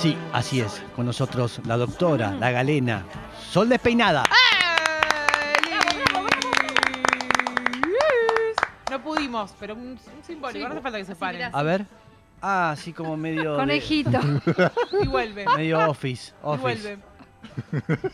Sí, 0.00 0.16
así 0.32 0.60
es. 0.60 0.82
Con 0.96 1.06
nosotros 1.06 1.60
la 1.66 1.76
doctora, 1.76 2.32
la 2.32 2.50
galena, 2.50 3.04
Sol 3.50 3.68
despeinada. 3.68 4.24
No 8.90 9.02
pudimos, 9.02 9.54
pero 9.58 9.74
un, 9.74 9.80
un 9.98 9.98
simbólico, 10.24 10.66
no 10.68 10.74
hace 10.74 10.82
falta 10.82 10.98
que 10.98 11.04
se 11.04 11.16
paren. 11.16 11.50
A 11.52 11.62
ver. 11.62 11.86
Ah, 12.40 12.70
así 12.72 12.92
como 12.92 13.16
medio. 13.16 13.52
de- 13.52 13.58
Conejito. 13.58 14.18
Y 15.02 15.06
vuelve. 15.06 15.44
medio 15.56 15.88
office. 15.90 16.32
Y 16.32 16.34
office. 16.42 16.60
vuelve. 16.62 16.98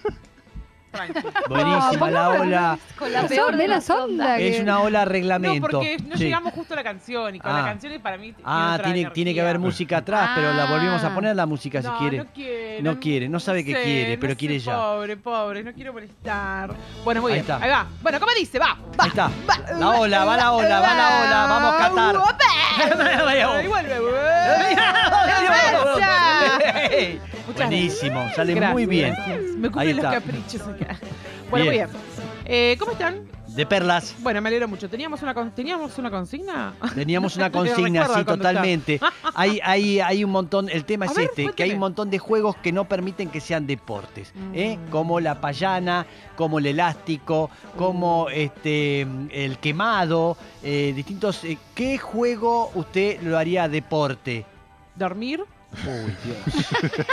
Tranqui. 0.90 1.20
Buenísima 1.48 2.10
la 2.10 2.28
ola. 2.30 2.78
Con 2.98 3.12
la 3.12 3.22
peor 3.26 3.56
de 3.56 3.68
las 3.68 3.88
ondas. 3.90 4.40
Es 4.40 4.60
una 4.60 4.80
ola 4.80 5.04
No, 5.04 5.10
reglamento. 5.10 5.68
porque 5.70 5.96
no 6.06 6.16
Sí. 6.16 6.24
llegamos 6.24 6.52
justo 6.54 6.74
a 6.74 6.76
la 6.76 6.82
canción 6.82 7.34
y 7.34 7.40
con 7.40 7.50
Ah. 7.52 7.58
la 7.58 7.64
canción 7.64 8.00
para 8.00 8.16
mí 8.16 8.32
tiene 8.32 8.42
Ah, 8.44 8.72
otra 8.74 8.84
tiene, 8.92 9.10
tiene 9.10 9.30
que 9.34 9.40
energía. 9.40 9.42
haber 9.42 9.58
música 9.58 9.96
atrás, 9.98 10.30
pero 10.34 10.52
la 10.52 10.66
volvimos 10.66 11.02
a 11.04 11.08
Ah. 11.08 11.14
poner 11.14 11.36
la 11.36 11.46
música 11.46 11.80
si 11.82 11.88
no, 11.88 11.98
quiere. 11.98 12.18
No 12.18 12.26
quiere. 12.34 12.82
No 12.82 13.00
quiere, 13.00 13.28
no 13.28 13.40
sabe 13.40 13.64
qué 13.64 13.72
quiere, 13.74 14.14
no 14.16 14.20
pero 14.20 14.32
sé, 14.32 14.36
quiere 14.38 14.58
ya. 14.58 14.74
Pobre, 14.76 15.16
pobre, 15.16 15.62
no 15.64 15.72
quiero 15.72 15.92
molestar. 15.92 16.74
Bueno, 17.04 17.20
muy 17.20 17.32
Ahí 17.32 17.40
bien. 17.40 17.50
está. 17.52 17.64
Ahí 17.64 17.70
va. 17.70 17.86
Bueno, 18.02 18.20
¿cómo 18.20 18.32
dice? 18.32 18.58
Va, 18.58 18.74
va. 18.98 19.04
Ahí 19.04 19.08
está. 19.10 19.30
La 19.78 19.90
ola, 19.90 20.24
va 20.24 20.36
la 20.36 20.52
ola, 20.52 20.80
va 20.80 20.94
la 20.94 21.20
ola. 21.22 21.46
Vamos, 21.48 21.74
Qatar. 21.76 22.16
Ahí 23.60 23.68
vuelve. 23.68 24.00
Muchas 27.66 27.68
Buenísimo, 27.68 28.30
sale 28.34 28.54
Gracias, 28.54 28.72
muy 28.72 28.86
bien. 28.86 29.12
gracias. 29.14 29.40
Me 29.56 29.70
cumplen 29.70 29.96
los 29.96 30.06
caprichos 30.06 30.62
acá. 30.62 30.98
Bueno, 31.50 31.66
muy 31.66 31.74
Bien. 31.74 31.88
bien. 31.90 32.02
Eh, 32.46 32.76
¿Cómo 32.78 32.92
están? 32.92 33.28
De 33.48 33.66
perlas. 33.66 34.14
Bueno, 34.20 34.40
me 34.40 34.48
alegro 34.48 34.68
mucho. 34.68 34.88
¿Teníamos 34.88 35.22
una, 35.22 35.34
¿teníamos 35.50 35.98
una 35.98 36.10
consigna? 36.10 36.72
Teníamos 36.94 37.36
una 37.36 37.50
consigna, 37.52 38.06
sí, 38.14 38.24
totalmente. 38.24 39.00
Hay, 39.34 39.60
hay, 39.64 39.98
hay 40.00 40.22
un 40.24 40.30
montón, 40.30 40.68
el 40.68 40.84
tema 40.84 41.06
A 41.06 41.08
es 41.08 41.14
ver, 41.16 41.24
este, 41.26 41.52
que 41.52 41.64
hay 41.64 41.72
un 41.72 41.80
montón 41.80 42.10
de 42.10 42.18
juegos 42.18 42.56
que 42.56 42.70
no 42.72 42.84
permiten 42.88 43.28
que 43.28 43.40
sean 43.40 43.66
deportes, 43.66 44.32
¿eh? 44.54 44.76
Mm. 44.76 44.90
como 44.90 45.18
la 45.20 45.40
payana, 45.40 46.06
como 46.36 46.58
el 46.60 46.66
elástico, 46.66 47.50
como 47.76 48.28
este 48.30 49.00
el 49.32 49.58
quemado, 49.58 50.36
eh, 50.62 50.92
distintos. 50.94 51.42
eh, 51.44 51.58
¿Qué 51.74 51.98
juego 51.98 52.70
usted 52.74 53.20
lo 53.22 53.36
haría 53.38 53.68
deporte? 53.68 54.44
¿Dormir? 54.94 55.42
Uy, 55.72 56.16
Dios. 56.24 56.66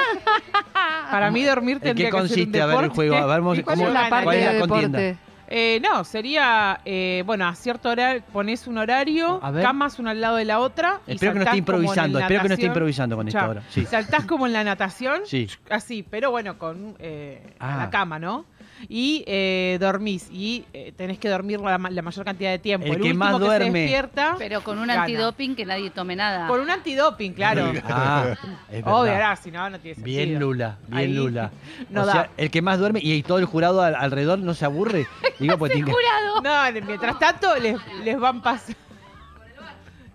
Para 1.12 1.32
mí 1.32 1.44
dormir 1.44 1.76
¿En 1.78 1.82
tendría 1.82 2.08
qué 2.08 2.12
que 2.12 2.18
ser 2.18 2.22
un 2.22 2.28
consiste? 2.28 2.62
A 2.62 2.66
ver 2.66 2.76
el 2.76 2.82
deporte. 2.84 2.96
juego, 2.96 3.16
a 3.16 3.26
ver, 3.26 3.42
vamos- 3.42 3.58
¿Y 3.60 3.64
cuál 3.64 3.76
¿cómo- 3.78 3.88
es 3.88 3.94
la 3.94 4.10
parte 4.10 4.24
cuál 4.26 4.36
es 4.38 4.46
de 4.46 4.54
la 4.54 4.60
contienda? 4.68 5.00
deporte. 5.00 5.28
Eh, 5.50 5.80
no, 5.82 6.04
sería, 6.04 6.82
eh, 6.84 7.24
bueno, 7.26 7.48
a 7.48 7.56
cierto 7.56 7.88
horario 7.90 8.22
pones 8.34 8.68
un 8.68 8.78
horario, 8.80 9.40
A 9.42 9.50
ver. 9.52 9.64
camas 9.64 9.98
una 9.98 10.12
al 10.12 10.20
lado 10.20 10.36
de 10.36 10.44
la 10.44 10.60
otra. 10.60 11.00
y 11.08 11.14
Espero 11.14 11.32
que 11.32 11.40
no 11.40 11.46
saltás 11.46 11.56
esté 11.60 11.66
como 11.72 11.78
en 11.78 11.84
improvisando, 11.86 12.20
espero 12.20 12.28
que 12.28 12.34
no 12.50 12.54
esté 12.54 12.64
natación. 12.66 12.70
improvisando 12.72 13.16
con 13.16 13.28
esta 13.30 13.40
Ya. 13.40 13.50
hora. 13.50 13.64
Sí. 13.70 13.86
Saltás 13.86 14.26
como 14.26 14.46
en 14.46 14.52
la 14.54 14.64
natación, 14.66 15.22
Sí. 15.26 15.48
así, 15.70 16.04
pero 16.04 16.32
bueno, 16.32 16.58
con 16.58 16.96
eh, 17.00 17.54
Ah. 17.60 17.78
la 17.78 17.90
cama, 17.90 18.20
¿no? 18.20 18.44
Y 18.90 19.24
eh, 19.26 19.78
dormís, 19.82 20.30
y 20.32 20.64
eh, 20.74 20.94
tenés 20.96 21.18
que 21.18 21.30
dormir 21.30 21.60
la, 21.60 21.78
ma- 21.78 21.90
la 21.90 22.02
mayor 22.02 22.24
cantidad 22.26 22.52
de 22.52 22.60
tiempo. 22.60 22.86
El 22.86 22.94
que 22.98 23.02
último 23.08 23.20
más 23.20 23.34
que 23.34 23.40
se 23.40 23.46
duerme. 23.46 23.80
despierta, 23.82 24.36
Pero 24.38 24.62
con 24.64 24.78
un 24.78 24.88
Gana. 24.88 25.02
antidoping 25.02 25.56
que 25.56 25.66
nadie 25.66 25.90
tome 25.90 26.16
nada. 26.16 26.48
con 26.48 26.60
un 26.60 26.70
antidoping, 26.70 27.34
claro. 27.34 27.72
Ah, 27.90 28.36
es 28.72 28.84
Obvio, 28.86 29.12
ahora, 29.14 29.36
si 29.36 29.50
no, 29.52 29.70
no 29.70 29.80
tiene 29.80 29.96
sentido. 29.96 30.18
Bien 30.18 30.40
Lula, 30.40 30.78
bien 30.88 30.98
Ahí 31.00 31.14
Lula. 31.14 31.52
no 31.90 32.04
o 32.04 32.06
da. 32.06 32.12
sea, 32.14 32.30
el 32.38 32.52
que 32.52 32.62
más 32.62 32.78
duerme 32.80 33.00
y, 33.02 33.14
y 33.14 33.24
todo 33.24 33.40
el 33.40 33.46
jurado 33.46 33.82
al- 33.82 33.96
alrededor 33.96 34.40
no 34.40 34.54
se 34.54 34.66
aburre. 34.66 35.08
Digo, 35.40 35.58
pues 35.58 35.72
tiene 35.74 35.92
Jurado. 35.92 36.42
No, 36.74 36.82
mientras 36.86 37.18
tanto 37.20 37.56
les, 37.58 37.78
les 38.04 38.20
van 38.20 38.42
pasando. 38.42 38.78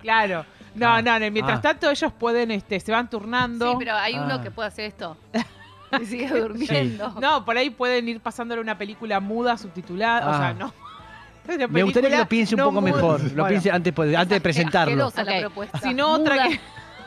Claro. 0.00 0.44
No, 0.75 0.88
Ah, 0.88 1.03
no, 1.03 1.19
mientras 1.31 1.58
ah. 1.58 1.62
tanto 1.62 1.91
ellos 1.91 2.12
pueden, 2.19 2.50
este, 2.50 2.81
se 2.81 2.91
van 2.91 3.08
turnando. 3.10 3.70
Sí, 3.72 3.76
pero 3.78 3.94
hay 3.94 4.14
Ah. 4.14 4.22
uno 4.25 4.41
que 4.42 4.50
puede 4.50 4.69
hacer 4.69 4.87
esto. 4.87 5.16
Y 6.00 6.06
sigue 6.06 6.28
durmiendo. 6.28 7.14
No, 7.20 7.44
por 7.44 7.56
ahí 7.56 7.70
pueden 7.70 8.08
ir 8.08 8.20
pasándole 8.20 8.60
una 8.60 8.78
película 8.78 9.20
muda, 9.20 9.56
subtitulada. 9.58 10.26
O 10.28 10.30
Ah. 10.32 10.38
sea, 10.38 10.54
no. 10.54 10.72
Una 11.53 11.66
Me 11.66 11.82
gustaría 11.82 12.08
que 12.10 12.16
lo 12.19 12.26
piense 12.28 12.54
un 12.54 12.60
no 12.60 12.66
poco 12.66 12.80
muda. 12.82 12.92
mejor. 12.94 13.20
Lo 13.20 13.28
Bueno, 13.30 13.48
piense 13.48 13.70
antes, 13.72 13.92
pues, 13.92 14.14
antes 14.14 14.36
de 14.36 14.41
presentarlo. 14.41 15.06
Asquerosa 15.06 15.25
la 15.32 15.41
propuesta. 15.41 15.78
Si 15.81 15.92
no, 15.92 16.12
otra 16.12 16.48
que 16.48 16.60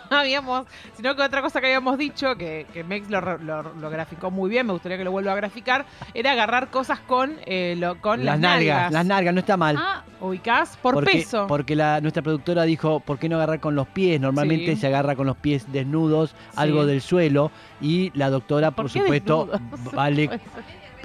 habíamos, 0.19 0.65
sino 0.95 1.15
que 1.15 1.21
otra 1.21 1.41
cosa 1.41 1.59
que 1.59 1.67
habíamos 1.67 1.97
dicho, 1.97 2.35
que, 2.35 2.65
que 2.73 2.83
Mex 2.83 3.09
lo, 3.09 3.21
lo- 3.39 3.63
lo 3.73 3.89
graficó 3.89 4.31
muy 4.31 4.49
bien, 4.49 4.65
me 4.67 4.73
gustaría 4.73 4.97
que 4.97 5.03
lo 5.03 5.11
vuelva 5.11 5.33
a 5.33 5.35
graficar, 5.35 5.85
era 6.13 6.31
agarrar 6.31 6.69
cosas 6.69 6.99
con, 6.99 7.35
eh, 7.45 7.75
lo- 7.77 7.99
con 8.01 8.23
Las 8.25 8.39
nalgas, 8.39 8.91
las 8.91 9.05
nalgas, 9.05 9.33
no 9.33 9.39
está 9.39 9.57
mal. 9.57 9.75
Ah, 9.79 10.03
¿Ubicás? 10.21 10.77
Por 10.81 10.93
porque, 10.95 11.11
peso. 11.11 11.45
Porque 11.47 11.75
la, 11.75 11.99
nuestra 12.01 12.23
productora 12.23 12.63
dijo, 12.63 12.99
¿por 12.99 13.19
qué 13.19 13.29
no 13.29 13.35
agarrar 13.35 13.59
con 13.59 13.75
los 13.75 13.87
pies? 13.87 14.19
Normalmente 14.19 14.73
Sí. 14.75 14.81
se 14.81 14.87
agarra 14.87 15.15
con 15.15 15.27
los 15.27 15.37
pies 15.37 15.71
desnudos, 15.71 16.33
algo 16.55 16.85
del 16.85 17.01
suelo, 17.01 17.51
y 17.81 18.11
la 18.17 18.29
doctora, 18.29 18.71
por, 18.71 18.85
¿Por 18.85 18.91
qué 18.93 18.99
supuesto, 19.01 19.45
desnudos? 19.51 19.93
vale, 19.93 20.29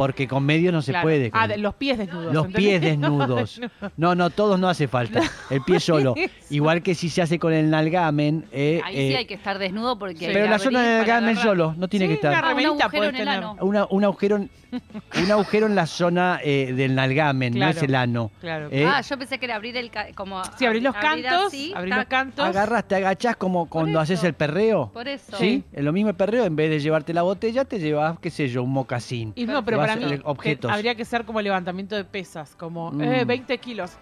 porque 0.00 0.27
con 0.27 0.47
medios 0.47 0.72
no 0.72 0.81
se 0.81 0.93
Claro. 0.93 1.05
puede. 1.05 1.31
Ah, 1.34 1.47
con- 1.47 1.61
los 1.61 1.75
pies 1.75 1.99
desnudos. 1.99 2.33
los 2.33 2.47
¿entendés? 2.47 2.71
pies 2.71 2.81
desnudos. 2.91 3.61
No, 3.99 4.15
no, 4.15 4.31
todos 4.31 4.59
no 4.59 4.66
hace 4.71 4.88
falta. 4.88 5.21
El 5.50 5.61
pie 5.61 5.78
solo. 5.78 6.15
Igual 6.49 6.83
que 6.83 6.94
si 6.94 7.11
se 7.11 7.21
hace 7.21 7.38
con 7.38 7.53
el 7.53 7.69
nalgamen. 7.69 8.47
eh, 8.50 8.81
ahí 8.83 8.97
sí 8.97 9.12
eh, 9.12 9.16
hay 9.19 9.27
que 9.27 9.34
estar 9.34 9.59
desnudo 9.59 9.99
porque 9.99 10.27
hay 10.28 10.33
pero 10.33 10.47
la 10.49 10.59
zona 10.59 10.81
del 10.83 10.99
nalgamen 11.00 11.37
solo, 11.37 11.75
no 11.77 11.87
tiene 11.87 12.06
Sí, 12.06 12.15
que 12.15 12.27
una 12.27 12.31
estar. 12.38 12.44
Ah, 12.44 12.53
un 12.55 12.56
remerita 12.56 12.84
agujero 12.84 13.05
en 13.05 13.16
el 13.16 13.28
ano. 13.28 13.56
Una- 13.61 13.87
un, 13.91 14.05
agujero, 14.05 14.37
en- 14.37 14.50
un 15.25 15.31
agujero 15.31 15.66
en 15.66 15.75
la 15.75 15.87
zona 15.87 16.41
eh, 16.43 16.72
del 16.75 16.94
nalgamen, 16.94 17.53
Claro. 17.53 17.72
no 17.75 17.77
es 17.78 17.82
el 17.82 17.94
ano. 17.94 18.31
Claro. 18.41 18.69
¿eh? 18.71 18.87
Ah, 18.87 19.03
yo 19.03 19.19
pensé 19.19 19.38
que 19.38 19.44
era 19.44 19.56
abrir 19.56 19.77
el... 19.77 19.91
como 20.15 20.43
Sí, 20.56 20.65
abrir 20.65 20.82
los 20.82 20.97
abrir 20.97 21.25
cantos, 21.27 21.47
así, 21.49 21.72
abrir 21.77 21.94
los 21.94 22.06
cantos. 22.06 22.44
Agarras, 22.47 22.88
te 22.88 22.94
agachás 22.94 23.37
como 23.37 23.69
cuando 23.69 24.00
haces 24.00 24.25
el 24.25 24.32
perreo. 24.32 24.91
Por 24.94 25.09
eso. 25.09 25.37
Sí, 25.37 25.62
es 25.75 25.84
lo 25.84 25.93
mismo 25.93 26.09
el 26.09 26.17
perreo, 26.17 26.44
en 26.47 26.56
vez 26.56 26.71
de 26.71 26.81
llevarte 26.81 27.12
la 27.12 27.21
botella, 27.22 27.67
te 27.67 27.78
llevas, 27.78 28.19
qué 28.19 28.31
sé 28.31 28.49
yo, 28.49 28.62
un 28.62 28.71
mocasín. 28.72 29.32
Y 29.37 29.44
no, 29.44 29.62
pero 29.65 29.77
para 29.94 30.06
mí 30.08 30.12
eh, 30.14 30.20
objetos. 30.24 30.70
habría 30.70 30.94
que 30.94 31.04
ser 31.04 31.24
como 31.24 31.40
levantamiento 31.40 31.94
de 31.96 32.04
pesas, 32.04 32.54
como 32.56 32.90
Mm. 32.92 33.00
eh, 33.02 33.24
20 33.24 33.58
kilos. 33.58 33.92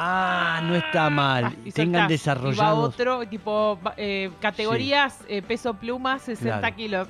Ah, 0.00 0.60
no 0.64 0.74
está 0.76 1.10
mal. 1.10 1.44
Ah, 1.46 1.52
y 1.64 1.72
Tengan 1.72 1.72
soltás. 1.72 1.82
Y 1.92 2.02
va 2.02 2.08
desarrollados. 2.08 2.94
otro, 2.94 3.26
tipo, 3.28 3.78
eh, 3.96 4.30
categorías, 4.40 5.18
eh, 5.28 5.42
peso 5.42 5.74
pluma, 5.74 6.18
60 6.18 6.58
Claro. 6.60 6.76
kilos. 6.76 7.08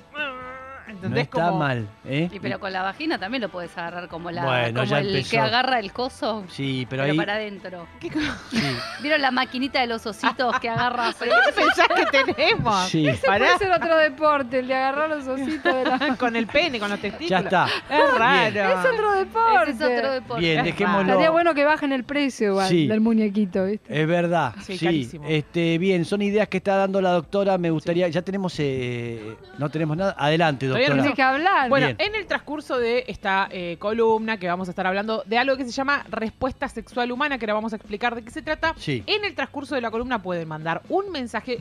No 1.03 1.17
está 1.17 1.45
como, 1.47 1.59
mal, 1.59 1.89
¿eh? 2.05 2.29
Y 2.33 2.41
pero 2.41 2.59
con 2.59 2.73
la 2.73 2.83
vagina 2.83 3.19
también 3.19 3.43
lo 3.43 3.49
puedes 3.49 3.77
agarrar 3.77 4.09
como 4.09 4.31
la 4.31 4.45
Bueno, 4.45 4.81
como 4.81 4.85
ya 4.91 4.99
el 5.01 5.09
empezó. 5.09 5.31
que 5.31 5.39
agarra 5.39 5.79
el 5.79 5.93
coso, 5.93 6.45
Sí, 6.49 6.87
pero, 6.89 7.03
pero, 7.03 7.13
ahí. 7.13 7.17
para 7.19 7.35
adentro. 7.35 7.87
¿Qué, 8.01 8.11
co- 8.11 8.19
Sí, 8.51 8.63
¿Vieron 9.03 9.21
la 9.23 9.31
maquinita 9.31 9.81
de 9.81 9.87
los 9.87 10.05
ositos 10.07 10.59
que 10.61 10.69
agarra? 10.69 11.13
¿Pero 11.19 11.33
qué 11.47 11.53
pensás 11.53 11.87
que 11.95 12.25
tenemos? 12.35 12.89
sí. 12.89 13.09
Pará. 13.25 13.47
Puede 13.47 13.59
ser 13.59 13.71
otro 13.73 13.97
deporte, 13.99 14.59
el 14.61 14.69
de 14.69 14.75
agarrar 14.75 15.09
los 15.11 15.27
ositos 15.29 15.75
de 15.75 15.85
la... 15.85 16.17
con 16.19 16.35
el 16.37 16.47
pene, 16.47 16.79
con 16.81 16.91
los 16.91 16.99
testículos. 17.01 17.31
Ya 17.31 17.39
está. 17.41 17.67
Es 17.91 18.19
raro. 18.19 18.81
Es 18.81 18.87
otro 18.95 19.13
deporte. 19.13 19.71
Ese 19.71 19.93
es 19.93 19.99
otro 19.99 20.13
deporte. 20.13 20.41
Bien, 20.43 20.65
dejémoslo. 20.65 21.01
Estaría 21.03 21.31
bueno 21.31 21.55
que 21.55 21.65
bajen 21.65 21.93
el 21.93 22.05
precio 22.05 22.49
igual 22.49 22.69
Sí. 22.69 22.87
del 22.87 23.01
muñequito, 23.01 23.65
¿viste? 23.67 24.01
Es 24.03 24.07
verdad, 24.07 24.55
Sí, 24.63 24.79
sí. 24.79 24.85
carísimo. 24.87 25.25
Este, 25.29 25.79
bien, 25.79 26.05
son 26.05 26.23
ideas 26.23 26.49
que 26.49 26.57
está 26.59 26.77
dando 26.77 27.01
la 27.01 27.11
doctora. 27.11 27.59
Me 27.59 27.71
gustaría, 27.71 28.09
ya 28.09 28.23
tenemos, 28.23 28.55
eh, 28.59 29.37
no 29.59 29.69
tenemos 29.71 29.97
nada. 29.97 30.15
Adelante, 30.19 30.67
doctora. 30.67 30.88
Tienes 30.95 31.15
que 31.15 31.23
hablar. 31.23 31.69
Bueno, 31.69 31.87
Bien. 31.87 31.97
en 32.01 32.15
el 32.15 32.27
transcurso 32.27 32.79
de 32.79 33.05
esta 33.09 33.49
eh, 33.51 33.77
columna 33.79 34.39
que 34.39 34.47
vamos 34.49 34.69
a 34.69 34.71
estar 34.73 34.87
hablando 34.87 35.23
de 35.27 35.39
algo 35.39 35.57
que 35.57 35.65
se 35.65 35.71
llama 35.73 36.05
respuesta 36.11 36.69
sexual 36.69 37.11
humana, 37.13 37.39
que 37.39 37.45
ahora 37.45 37.55
vamos 37.55 37.73
a 37.73 37.77
explicar 37.77 38.15
de 38.15 38.23
qué 38.23 38.31
se 38.31 38.43
trata. 38.43 38.75
Sí. 38.77 39.03
En 39.07 39.25
el 39.25 39.35
transcurso 39.35 39.75
de 39.75 39.81
la 39.81 39.91
columna 39.91 40.23
pueden 40.23 40.49
mandar 40.49 40.83
un 40.89 41.11
mensaje, 41.11 41.61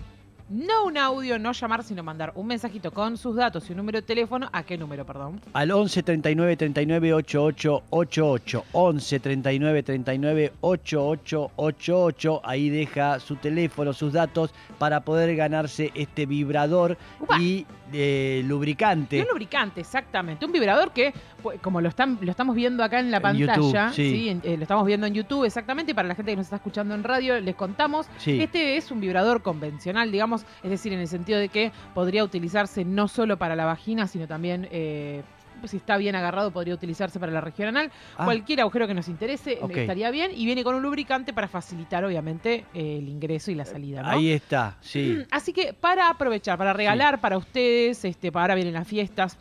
no 0.50 0.86
un 0.86 0.98
audio, 0.98 1.38
no 1.40 1.52
llamar, 1.52 1.84
sino 1.84 2.04
mandar 2.04 2.32
un 2.36 2.48
mensajito 2.48 2.92
con 2.92 3.18
sus 3.18 3.36
datos 3.36 3.68
y 3.68 3.74
un 3.74 3.78
número 3.78 4.00
de 4.00 4.02
teléfono. 4.08 4.48
¿A 4.54 4.64
qué 4.64 4.78
número, 4.78 5.06
perdón? 5.06 5.42
Al 5.52 5.72
11 5.72 6.04
39 6.04 6.56
39 6.56 7.14
88 7.16 7.84
88. 7.90 8.64
11 8.72 9.20
39 9.20 9.84
39 9.84 10.54
88 10.62 11.52
88. 11.58 12.42
Ahí 12.46 12.70
deja 12.70 13.20
su 13.20 13.36
teléfono, 13.36 13.92
sus 13.92 14.14
datos 14.14 14.54
para 14.80 15.02
poder 15.02 15.36
ganarse 15.36 15.92
este 15.96 16.26
vibrador 16.26 16.98
Upa. 17.20 17.42
y 17.42 17.66
eh, 17.94 18.42
lubricante. 18.46 19.22
Un 19.22 19.28
lubricante, 19.30 19.82
exactamente. 19.82 20.46
Un 20.46 20.52
vibrador 20.52 20.92
que, 20.92 21.14
pues, 21.42 21.60
como 21.62 21.82
lo, 21.82 21.90
están, 21.90 22.18
lo 22.22 22.32
estamos 22.32 22.56
viendo 22.56 22.84
acá 22.84 23.00
en 23.00 23.12
la 23.12 23.18
En 23.18 23.24
pantalla, 23.24 23.56
YouTube, 23.56 23.94
sí. 23.94 24.10
¿sí? 24.12 24.30
En- 24.30 24.42
eh, 24.44 24.58
lo 24.58 24.64
estamos 24.64 24.86
viendo 24.86 25.08
en 25.08 25.14
YouTube, 25.14 25.46
exactamente. 25.46 25.94
Para 25.96 26.08
la 26.08 26.16
gente 26.16 26.32
que 26.32 26.36
nos 26.38 26.46
está 26.48 26.58
escuchando 26.58 26.94
en 26.96 27.04
radio, 27.04 27.40
les 27.40 27.56
contamos. 27.56 28.08
Sí. 28.18 28.42
Este 28.42 28.78
es 28.78 28.92
un 28.92 29.00
vibrador 29.00 29.42
convencional, 29.42 30.12
digamos, 30.12 30.46
es 30.64 30.70
decir, 30.70 30.92
en 30.94 31.00
el 31.00 31.08
sentido 31.08 31.40
de 31.40 31.50
que 31.50 31.72
podría 31.94 32.24
utilizarse 32.24 32.84
no 32.86 33.08
solo 33.08 33.38
para 33.38 33.56
la 33.56 33.66
vagina, 33.66 34.08
sino 34.08 34.28
también, 34.28 34.68
eh, 34.72 35.24
si 35.66 35.78
está 35.78 35.98
bien 35.98 36.16
agarrado, 36.16 36.52
podría 36.52 36.74
utilizarse 36.74 37.20
para 37.20 37.32
la 37.32 37.42
región 37.42 37.70
anal. 37.70 37.92
Ah, 38.18 38.26
Cualquier 38.26 38.62
agujero 38.62 38.88
que 38.88 38.94
nos 38.94 39.08
interese 39.08 39.60
estaría 39.70 40.12
bien. 40.12 40.32
Y 40.34 40.46
viene 40.46 40.64
con 40.64 40.76
un 40.76 40.82
lubricante 40.82 41.34
para 41.34 41.48
facilitar, 41.48 42.04
obviamente, 42.06 42.66
eh, 42.74 42.98
el 43.00 43.10
ingreso 43.10 43.52
y 43.52 43.56
la 43.56 43.66
salida, 43.66 44.02
¿no? 44.02 44.10
Ahí 44.10 44.32
está, 44.32 44.78
sí. 44.82 45.24
Así 45.32 45.54
que 45.54 45.74
para 45.74 46.10
aprovechar, 46.10 46.58
para 46.58 46.74
regalar 46.74 47.20
para 47.22 47.38
ustedes, 47.38 48.04
este, 48.06 48.32
para 48.32 48.44
ahora 48.44 48.56
vienen 48.56 48.74
las 48.74 48.88
fiestas, 48.88 49.38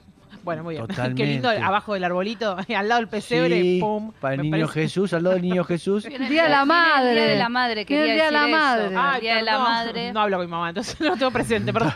Bueno, 0.46 0.62
muy 0.62 0.76
bien. 0.76 0.86
Qué 1.16 1.26
lindo, 1.26 1.50
abajo 1.50 1.92
del 1.94 2.04
arbolito, 2.04 2.56
al 2.76 2.88
lado 2.88 3.00
del 3.00 3.08
pesebre, 3.08 3.60
Sí, 3.60 3.78
pum. 3.80 4.12
para 4.20 4.34
el 4.36 4.42
niño 4.42 4.52
parece- 4.66 4.72
Jesús, 4.80 5.12
al 5.12 5.24
lado 5.24 5.34
del 5.34 5.42
niño 5.42 5.64
Jesús. 5.64 6.04
El 6.10 6.28
Día 6.28 6.44
de 6.44 6.48
la 6.50 6.62
viene 6.62 6.62
el 6.62 6.66
madre. 6.66 7.12
Día 7.14 7.24
de 7.26 7.36
la 7.36 7.48
madre, 7.48 7.84
quería 7.84 8.04
el 8.04 8.14
Día 8.14 8.24
de 8.26 8.30
la 8.30 8.40
eso. 8.48 8.56
madre. 8.56 8.84
El 9.16 9.20
Día 9.20 9.36
de 9.36 9.42
la 9.42 9.58
madre. 9.58 10.12
No 10.12 10.20
hablo 10.20 10.36
con 10.38 10.46
mi 10.46 10.50
mamá, 10.50 10.68
entonces 10.68 11.00
no 11.00 11.08
lo 11.10 11.16
tengo 11.16 11.30
presente, 11.32 11.72
perdón. 11.72 11.92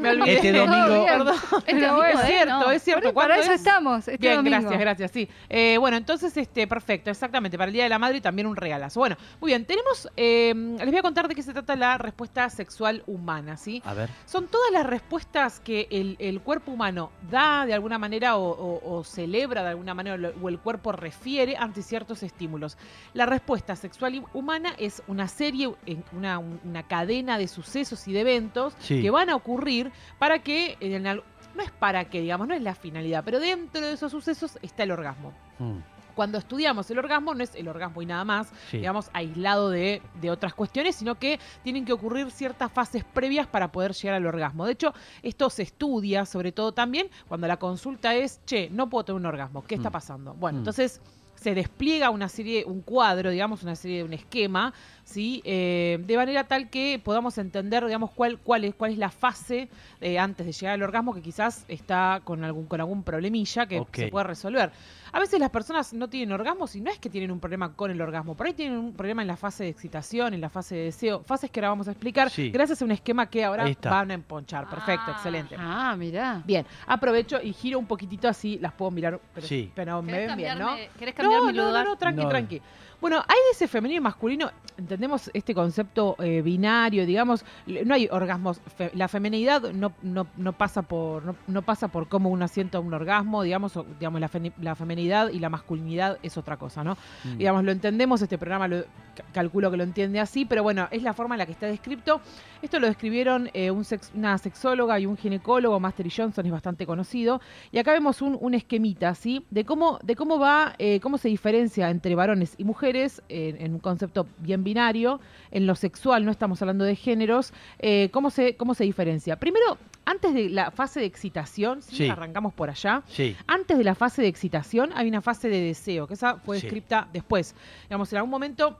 Me 0.00 0.08
olvidé. 0.10 0.32
Este 0.34 0.52
domingo- 0.52 1.04
Perdón. 1.06 1.34
Este 1.66 1.72
domingo, 1.74 1.96
bueno, 1.96 2.18
Es 2.20 2.24
¿eh? 2.24 2.28
cierto, 2.28 2.58
No. 2.60 2.70
es 2.70 2.82
cierto. 2.82 3.00
Bueno, 3.02 3.14
¿Cuándo 3.14 3.30
para 3.34 3.42
eso 3.42 3.52
es? 3.52 3.60
estamos. 3.60 3.98
Este 4.08 4.16
Bien, 4.18 4.36
domingo. 4.36 4.58
gracias, 4.60 4.80
gracias, 4.80 5.10
sí. 5.10 5.28
Eh, 5.50 5.76
bueno, 5.78 5.96
entonces, 5.98 6.34
este, 6.36 6.66
perfecto, 6.66 7.10
exactamente, 7.10 7.58
para 7.58 7.68
el 7.68 7.74
Día 7.74 7.82
de 7.84 7.90
la 7.90 7.98
Madre 7.98 8.20
también 8.22 8.46
un 8.46 8.56
regalazo. 8.56 8.98
Bueno, 9.00 9.16
muy 9.40 9.50
bien, 9.50 9.66
tenemos, 9.66 10.08
eh, 10.16 10.54
les 10.78 10.86
voy 10.86 10.96
a 10.98 11.02
contar 11.02 11.28
de 11.28 11.34
qué 11.34 11.42
se 11.42 11.52
trata 11.52 11.76
la 11.76 11.98
respuesta 11.98 12.48
sexual 12.48 13.02
humana, 13.06 13.56
¿sí? 13.58 13.82
A 13.84 13.92
ver. 13.92 14.08
Son 14.24 14.46
todas 14.46 14.70
las 14.72 14.86
respuestas 14.86 15.60
que 15.60 15.86
el, 15.90 16.16
el 16.18 16.40
cuerpo 16.40 16.72
humano 16.72 17.10
da 17.30 17.66
de 17.66 17.73
alguna 17.74 17.98
manera 17.98 18.36
o, 18.36 18.48
o- 18.50 18.96
o 18.98 19.04
celebra 19.04 19.62
de 19.62 19.68
alguna 19.70 19.94
manera 19.94 20.32
o 20.40 20.48
el 20.48 20.58
cuerpo 20.58 20.92
refiere 20.92 21.56
ante 21.56 21.82
ciertos 21.82 22.22
estímulos. 22.22 22.76
La 23.12 23.26
respuesta 23.26 23.76
sexual 23.76 24.14
y- 24.16 24.24
humana 24.32 24.74
es 24.78 25.02
una 25.06 25.28
serie, 25.28 25.72
una, 26.12 26.38
una 26.38 26.82
cadena 26.84 27.38
de 27.38 27.48
sucesos 27.48 28.06
y 28.08 28.12
de 28.12 28.20
eventos 28.20 28.74
Sí. 28.78 29.02
que 29.02 29.10
van 29.10 29.30
a 29.30 29.36
ocurrir 29.36 29.92
para 30.18 30.38
que, 30.40 30.76
en 30.80 31.02
no 31.04 31.62
es 31.62 31.70
para 31.70 32.06
que, 32.06 32.20
digamos, 32.20 32.48
no 32.48 32.54
es 32.54 32.62
la 32.62 32.74
finalidad, 32.74 33.22
pero 33.24 33.38
dentro 33.38 33.80
de 33.80 33.92
esos 33.92 34.10
sucesos 34.10 34.58
está 34.62 34.82
el 34.82 34.90
orgasmo. 34.90 35.32
Mm, 35.60 35.78
Cuando 36.14 36.38
estudiamos 36.38 36.90
el 36.90 36.98
orgasmo, 36.98 37.34
no 37.34 37.42
es 37.44 37.54
el 37.54 37.68
orgasmo 37.68 38.00
y 38.02 38.06
nada 38.06 38.24
más, 38.24 38.52
sí. 38.70 38.78
digamos, 38.78 39.10
aislado 39.12 39.70
de, 39.70 40.00
de 40.20 40.30
otras 40.30 40.54
cuestiones, 40.54 40.96
sino 40.96 41.16
que 41.16 41.38
tienen 41.62 41.84
que 41.84 41.92
ocurrir 41.92 42.30
ciertas 42.30 42.70
fases 42.72 43.04
previas 43.04 43.46
para 43.46 43.72
poder 43.72 43.92
llegar 43.92 44.16
al 44.16 44.26
orgasmo. 44.26 44.66
De 44.66 44.72
hecho, 44.72 44.94
esto 45.22 45.50
se 45.50 45.62
estudia, 45.62 46.24
sobre 46.26 46.52
todo 46.52 46.72
también, 46.72 47.08
cuando 47.28 47.46
la 47.46 47.56
consulta 47.56 48.14
es, 48.14 48.40
che, 48.46 48.68
no 48.70 48.88
puedo 48.88 49.04
tener 49.04 49.20
un 49.20 49.26
orgasmo, 49.26 49.64
¿qué 49.64 49.74
está 49.74 49.90
Mm. 49.90 49.92
pasando? 49.92 50.34
Bueno, 50.34 50.56
Mm. 50.58 50.60
entonces 50.60 51.00
se 51.44 51.54
despliega 51.54 52.08
una 52.08 52.30
serie, 52.30 52.64
un 52.64 52.80
cuadro, 52.80 53.28
digamos, 53.28 53.62
una 53.62 53.76
serie 53.76 53.98
de 53.98 54.04
un 54.04 54.14
esquema, 54.14 54.72
¿sí? 55.04 55.42
Eh, 55.44 55.98
de 56.00 56.16
manera 56.16 56.44
tal 56.44 56.70
que 56.70 56.98
podamos 57.04 57.36
entender, 57.36 57.84
digamos, 57.84 58.10
cuál, 58.12 58.38
cuál, 58.38 58.64
es, 58.64 58.74
cuál 58.74 58.92
es 58.92 58.98
la 58.98 59.10
fase 59.10 59.68
eh, 60.00 60.18
antes 60.18 60.46
de 60.46 60.52
llegar 60.52 60.72
al 60.72 60.82
orgasmo 60.82 61.12
que 61.12 61.20
quizás 61.20 61.66
está 61.68 62.22
con 62.24 62.42
algún, 62.44 62.64
con 62.64 62.80
algún 62.80 63.02
problemilla 63.02 63.66
que 63.66 63.84
se 63.92 64.08
puede 64.08 64.24
resolver. 64.24 64.70
A 65.12 65.20
veces 65.20 65.38
las 65.38 65.50
personas 65.50 65.92
no 65.92 66.08
tienen 66.08 66.32
orgasmos 66.32 66.74
y 66.76 66.80
no 66.80 66.90
es 66.90 66.98
que 66.98 67.08
tienen 67.10 67.30
un 67.30 67.38
problema 67.40 67.74
con 67.74 67.90
el 67.90 68.00
orgasmo, 68.00 68.34
por 68.34 68.46
ahí 68.46 68.54
tienen 68.54 68.78
un 68.78 68.94
problema 68.94 69.20
en 69.22 69.28
la 69.28 69.36
fase 69.36 69.64
de 69.64 69.70
excitación, 69.70 70.32
en 70.32 70.40
la 70.40 70.48
fase 70.48 70.74
de 70.74 70.84
deseo, 70.84 71.22
fases 71.24 71.50
que 71.50 71.60
ahora 71.60 71.68
vamos 71.68 71.88
a 71.88 71.90
explicar, 71.92 72.30
Sí. 72.30 72.50
gracias 72.50 72.80
a 72.80 72.84
un 72.86 72.90
esquema 72.90 73.28
que 73.28 73.44
ahora 73.44 73.66
van 73.82 74.10
a 74.10 74.14
emponchar. 74.14 74.68
Perfecto, 74.68 75.04
Ah. 75.08 75.12
excelente. 75.14 75.56
Ah, 75.58 75.94
mirá. 75.96 76.42
Bien, 76.46 76.64
aprovecho 76.86 77.38
y 77.40 77.52
giro 77.52 77.78
un 77.78 77.86
poquitito 77.86 78.26
así, 78.28 78.58
las 78.60 78.72
puedo 78.72 78.90
mirar, 78.90 79.20
pero, 79.34 79.46
Sí. 79.46 79.70
pero 79.74 80.00
me 80.02 80.12
¿Querés 80.12 80.28
ven 80.28 80.36
bien, 80.38 80.58
¿no? 80.58 80.74
¿Querés 80.98 81.14
cambiar 81.14 81.33
No, 81.40 81.46
mi 81.46 81.52
no, 81.52 81.66
lugar? 81.66 81.84
no, 81.84 81.90
no, 81.92 81.96
tranqui, 81.96 82.22
No. 82.22 82.28
tranqui. 82.28 82.62
Bueno, 83.00 83.18
hay 83.18 83.36
de 83.36 83.50
ese 83.52 83.68
femenino 83.68 83.98
y 83.98 84.02
masculino, 84.02 84.50
entendemos 84.78 85.30
este 85.34 85.54
concepto 85.54 86.16
eh, 86.20 86.40
binario, 86.40 87.04
digamos, 87.04 87.44
no 87.66 87.92
hay 87.94 88.08
orgasmos, 88.10 88.60
fe- 88.78 88.92
la 88.94 89.08
femenidad 89.08 89.60
no, 89.72 89.92
no, 90.02 90.26
no 90.38 90.52
pasa 90.54 90.80
por 90.80 91.22
no, 91.24 91.36
no 91.46 91.60
pasa 91.60 91.88
por 91.88 92.08
cómo 92.08 92.30
uno 92.30 92.48
sienta 92.48 92.80
un 92.80 92.94
orgasmo, 92.94 93.42
digamos, 93.42 93.76
o, 93.76 93.84
digamos 93.98 94.20
la, 94.22 94.28
fe- 94.28 94.52
la 94.62 94.74
femenidad 94.74 95.28
y 95.28 95.38
la 95.38 95.50
masculinidad 95.50 96.18
es 96.22 96.38
otra 96.38 96.56
cosa, 96.56 96.82
¿no? 96.82 96.96
Mm. 97.24 97.36
Digamos, 97.36 97.64
lo 97.64 97.72
entendemos, 97.72 98.22
este 98.22 98.38
programa 98.38 98.68
lo 98.68 98.84
ca- 99.14 99.24
calculo 99.34 99.70
que 99.70 99.76
lo 99.76 99.82
entiende 99.84 100.18
así, 100.18 100.46
pero 100.46 100.62
bueno, 100.62 100.88
es 100.90 101.02
la 101.02 101.12
forma 101.12 101.34
en 101.34 101.40
la 101.40 101.46
que 101.46 101.52
está 101.52 101.66
descrito. 101.66 102.22
Esto 102.62 102.80
lo 102.80 102.86
describieron 102.86 103.50
eh, 103.52 103.70
un 103.70 103.84
sex- 103.84 104.12
una 104.14 104.38
sexóloga 104.38 104.98
y 104.98 105.04
un 105.04 105.18
ginecólogo, 105.18 105.78
Master 105.78 106.06
y 106.06 106.10
Johnson 106.10 106.46
es 106.46 106.52
bastante 106.52 106.86
conocido, 106.86 107.42
y 107.70 107.76
acá 107.78 107.92
vemos 107.92 108.22
un, 108.22 108.38
un 108.40 108.54
esquemita, 108.54 109.14
¿sí? 109.14 109.44
De 109.50 109.66
cómo, 109.66 109.98
de 110.02 110.16
cómo 110.16 110.38
va, 110.38 110.74
eh, 110.78 111.00
cómo 111.00 111.18
se 111.24 111.28
diferencia 111.30 111.88
entre 111.88 112.14
varones 112.14 112.54
y 112.58 112.64
mujeres 112.64 113.22
en 113.30 113.72
un 113.72 113.78
concepto 113.80 114.26
bien 114.40 114.62
binario, 114.62 115.20
en 115.50 115.66
lo 115.66 115.74
sexual, 115.74 116.26
no 116.26 116.30
estamos 116.30 116.60
hablando 116.60 116.84
de 116.84 116.96
géneros, 116.96 117.54
eh, 117.78 118.10
cómo, 118.12 118.28
se, 118.28 118.56
cómo 118.58 118.74
se 118.74 118.84
diferencia. 118.84 119.36
Primero, 119.36 119.78
antes 120.04 120.34
de 120.34 120.50
la 120.50 120.70
fase 120.70 121.00
de 121.00 121.06
excitación, 121.06 121.80
¿sí? 121.80 121.96
Sí. 121.96 122.08
arrancamos 122.10 122.52
por 122.52 122.68
allá, 122.68 123.02
Sí. 123.08 123.34
antes 123.46 123.78
de 123.78 123.84
la 123.84 123.94
fase 123.94 124.20
de 124.20 124.28
excitación 124.28 124.90
hay 124.94 125.08
una 125.08 125.22
fase 125.22 125.48
de 125.48 125.60
deseo, 125.62 126.06
que 126.06 126.12
esa 126.12 126.36
fue 126.36 126.58
Sí. 126.60 126.66
descrita 126.66 127.08
después. 127.10 127.54
Digamos, 127.84 128.12
en 128.12 128.18
algún 128.18 128.30
momento, 128.30 128.76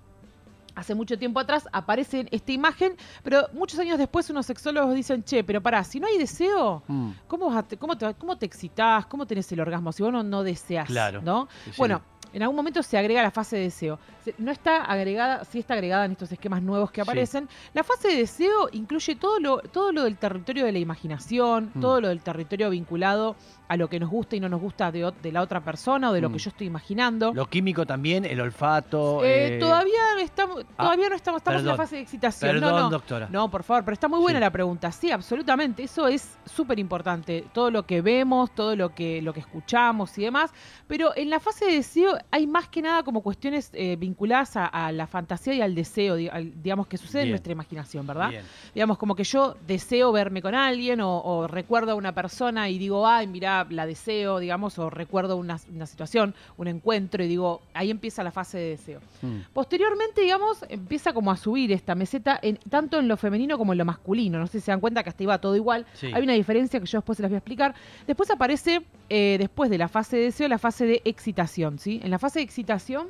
hace 0.76 0.92
mucho 0.96 1.16
tiempo 1.16 1.38
atrás, 1.38 1.68
aparece 1.70 2.26
esta 2.32 2.50
imagen, 2.50 2.96
pero 3.22 3.46
muchos 3.52 3.78
años 3.78 3.96
después 3.96 4.28
unos 4.30 4.44
sexólogos 4.44 4.92
dicen, 4.92 5.22
che, 5.22 5.44
pero 5.44 5.60
pará, 5.62 5.84
si 5.84 6.00
no 6.00 6.08
hay 6.08 6.18
deseo, 6.18 6.82
Mm, 6.88 7.10
¿cómo, 7.28 7.46
vas 7.46 7.58
a 7.58 7.62
te, 7.62 7.76
cómo, 7.76 7.96
te, 7.96 8.12
cómo 8.14 8.36
te 8.36 8.44
excitás? 8.46 9.06
¿Cómo 9.06 9.24
tenés 9.24 9.50
el 9.52 9.60
orgasmo? 9.60 9.92
Si 9.92 10.02
vos 10.02 10.12
no, 10.12 10.24
no 10.24 10.42
deseas, 10.42 10.88
Claro. 10.88 11.22
¿no? 11.22 11.46
sí. 11.66 11.70
Bueno, 11.78 12.02
en 12.34 12.42
algún 12.42 12.56
momento 12.56 12.82
se 12.82 12.98
agrega 12.98 13.22
la 13.22 13.30
fase 13.30 13.56
de 13.56 13.62
deseo. 13.62 13.98
Se- 14.24 14.34
No 14.38 14.50
está 14.50 14.84
agregada, 14.84 15.44
sí 15.44 15.58
está 15.60 15.74
agregada 15.74 16.04
en 16.04 16.12
estos 16.12 16.30
esquemas 16.32 16.62
nuevos 16.62 16.90
que 16.90 16.96
Sí. 16.96 17.00
aparecen. 17.02 17.48
La 17.72 17.84
fase 17.84 18.08
de 18.08 18.16
deseo 18.16 18.68
incluye 18.72 19.16
todo 19.16 19.38
lo, 19.40 19.58
todo 19.58 19.92
lo 19.92 20.02
del 20.04 20.16
territorio 20.16 20.64
de 20.66 20.72
la 20.72 20.78
imaginación, 20.78 21.70
Mm. 21.74 21.80
todo 21.80 22.00
lo 22.00 22.08
del 22.08 22.20
territorio 22.20 22.70
vinculado 22.70 23.36
a 23.68 23.76
lo 23.76 23.88
que 23.88 23.98
nos 23.98 24.10
gusta 24.10 24.36
y 24.36 24.40
no 24.40 24.48
nos 24.48 24.60
gusta 24.60 24.92
de, 24.92 25.10
la 25.32 25.40
otra 25.40 25.60
persona 25.62 26.10
o 26.10 26.12
de 26.12 26.20
lo 26.20 26.28
Mm. 26.28 26.32
que 26.32 26.38
yo 26.38 26.50
estoy 26.50 26.66
imaginando. 26.66 27.32
Lo 27.32 27.46
químico 27.46 27.86
también, 27.86 28.24
el 28.24 28.40
olfato. 28.40 29.24
Eh, 29.24 29.56
eh, 29.56 29.58
todavía 29.58 30.00
estamos, 30.20 30.64
ah, 30.76 30.84
todavía 30.84 31.08
no 31.08 31.14
estamos, 31.16 31.40
estamos 31.40 31.60
en 31.60 31.66
la 31.68 31.76
fase 31.76 31.96
de 31.96 32.02
excitación. 32.02 32.50
Perdón, 32.52 32.70
no, 32.72 32.80
no. 32.80 32.90
doctora. 32.90 33.28
No, 33.30 33.50
por 33.50 33.62
favor, 33.62 33.84
pero 33.84 33.92
está 33.94 34.08
muy 34.08 34.20
buena 34.20 34.38
Sí. 34.38 34.42
la 34.42 34.50
pregunta. 34.50 34.92
Sí, 34.92 35.10
absolutamente. 35.10 35.82
Eso 35.84 36.08
es 36.08 36.36
súper 36.44 36.78
importante. 36.78 37.44
Todo 37.52 37.70
lo 37.70 37.84
que 37.86 38.02
vemos, 38.02 38.54
todo 38.54 38.76
lo 38.76 38.94
que, 38.94 39.22
lo 39.22 39.32
que 39.32 39.40
escuchamos 39.40 40.16
y 40.18 40.22
demás. 40.24 40.52
Pero 40.86 41.16
en 41.16 41.30
la 41.30 41.40
fase 41.40 41.66
de 41.66 41.72
deseo 41.72 42.18
hay 42.30 42.46
más 42.46 42.68
que 42.68 42.82
nada 42.82 43.02
como 43.02 43.22
cuestiones 43.22 43.70
eh, 43.74 43.96
vinculadas 43.96 44.56
a, 44.56 44.66
a 44.66 44.90
la 44.92 45.06
fantasía 45.06 45.54
y 45.54 45.60
al 45.60 45.74
deseo, 45.74 46.16
di- 46.16 46.28
al- 46.28 46.52
digamos, 46.62 46.86
que 46.86 46.96
sucede 46.98 47.22
en 47.22 47.30
nuestra 47.30 47.52
imaginación, 47.52 48.06
¿verdad? 48.06 48.30
Bien. 48.30 48.42
Digamos, 48.74 48.98
como 48.98 49.14
que 49.14 49.24
yo 49.24 49.56
deseo 49.66 50.10
verme 50.12 50.42
con 50.42 50.54
alguien 50.54 51.00
o, 51.00 51.20
o 51.22 51.46
recuerdo 51.46 51.92
a 51.92 51.94
una 51.94 52.12
persona 52.12 52.68
y 52.68 52.78
digo, 52.78 53.06
ay, 53.06 53.26
mira, 53.26 53.66
la 53.70 53.86
deseo, 53.86 54.38
digamos, 54.40 54.78
o 54.78 54.90
recuerdo 54.90 55.36
una, 55.36 55.58
una 55.72 55.86
situación, 55.86 56.34
un 56.56 56.68
encuentro 56.68 57.22
y 57.22 57.28
digo, 57.28 57.62
ahí 57.72 57.90
empieza 57.90 58.22
la 58.24 58.30
fase 58.32 58.58
de 58.58 58.68
deseo. 58.70 59.00
Mm, 59.22 59.38
Posteriormente, 59.52 60.20
digamos, 60.20 60.64
empieza 60.68 61.12
como 61.12 61.30
a 61.30 61.36
subir 61.36 61.72
esta 61.72 61.94
meseta 61.94 62.38
en, 62.42 62.56
tanto 62.68 62.98
en 62.98 63.08
lo 63.08 63.16
femenino 63.16 63.56
como 63.58 63.72
en 63.72 63.78
lo 63.78 63.84
masculino. 63.84 64.38
No 64.38 64.46
sé 64.46 64.58
si 64.60 64.64
se 64.66 64.70
dan 64.72 64.80
cuenta 64.80 65.02
que 65.02 65.10
hasta 65.10 65.22
iba 65.22 65.38
todo 65.40 65.56
igual. 65.56 65.86
Sí. 65.94 66.10
Hay 66.12 66.22
una 66.22 66.32
diferencia 66.32 66.80
que 66.80 66.86
yo 66.86 66.98
después 66.98 67.16
se 67.16 67.22
las 67.22 67.30
voy 67.30 67.36
a 67.36 67.38
explicar. 67.38 67.74
Después 68.06 68.30
aparece, 68.30 68.82
eh, 69.08 69.36
después 69.38 69.70
de 69.70 69.78
la 69.78 69.88
fase 69.88 70.16
de 70.16 70.22
deseo, 70.24 70.48
la 70.48 70.58
fase 70.58 70.86
de 70.86 71.02
excitación, 71.04 71.78
¿sí? 71.78 72.00
En 72.02 72.10
la 72.14 72.18
fase 72.20 72.38
de 72.38 72.44
excitación, 72.44 73.08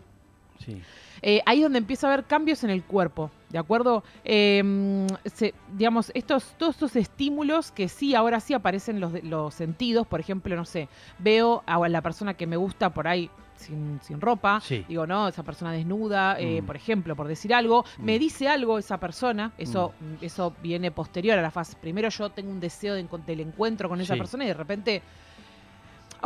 sí. 0.65 0.81
eh, 1.21 1.43
ahí 1.47 1.59
es 1.59 1.63
donde 1.65 1.79
empieza 1.79 2.07
a 2.09 2.13
haber 2.15 2.25
cambios 2.25 2.65
en 2.65 2.71
el 2.71 2.83
cuerpo, 2.83 3.31
¿de 3.51 3.59
acuerdo? 3.59 4.03
Eh, 4.25 5.07
se- 5.27 5.53
digamos, 5.77 6.11
estos, 6.15 6.55
todos 6.59 6.75
estos 6.77 6.97
estímulos 6.97 7.71
que 7.71 7.89
sí, 7.89 8.15
ahora 8.15 8.41
sí 8.41 8.55
aparecen 8.55 8.99
los, 9.01 9.23
los 9.25 9.53
sentidos, 9.55 10.07
por 10.07 10.21
ejemplo, 10.21 10.57
no 10.57 10.65
sé, 10.65 10.89
veo 11.19 11.63
a 11.67 11.87
la 11.89 12.01
persona 12.01 12.33
que 12.35 12.47
me 12.47 12.57
gusta 12.57 12.91
por 12.95 13.07
ahí 13.07 13.29
sin, 13.57 14.01
sin 14.03 14.21
ropa, 14.21 14.61
Sí. 14.61 14.85
digo, 14.89 15.07
no, 15.07 15.29
esa 15.29 15.43
persona 15.43 15.71
desnuda, 15.71 16.37
eh, 16.41 16.61
Mm. 16.63 16.67
por 16.67 16.77
ejemplo, 16.77 17.15
por 17.15 17.29
decir 17.29 17.55
algo, 17.55 17.85
me 17.99 18.17
Mm. 18.17 18.21
dice 18.21 18.49
algo 18.49 18.79
esa 18.79 18.99
persona, 18.99 19.53
eso, 19.59 19.93
eso 20.21 20.55
viene 20.63 20.91
posterior 20.91 21.39
a 21.39 21.43
la 21.43 21.51
fase. 21.51 21.77
Primero 21.81 22.09
yo 22.09 22.31
tengo 22.31 22.51
un 22.51 22.59
deseo 22.61 22.95
de 22.95 23.07
del 23.27 23.41
encuentro 23.41 23.89
con 23.89 24.01
esa 24.01 24.15
Sí. 24.15 24.19
persona 24.19 24.45
y 24.45 24.49
de 24.49 24.55
repente 24.55 25.03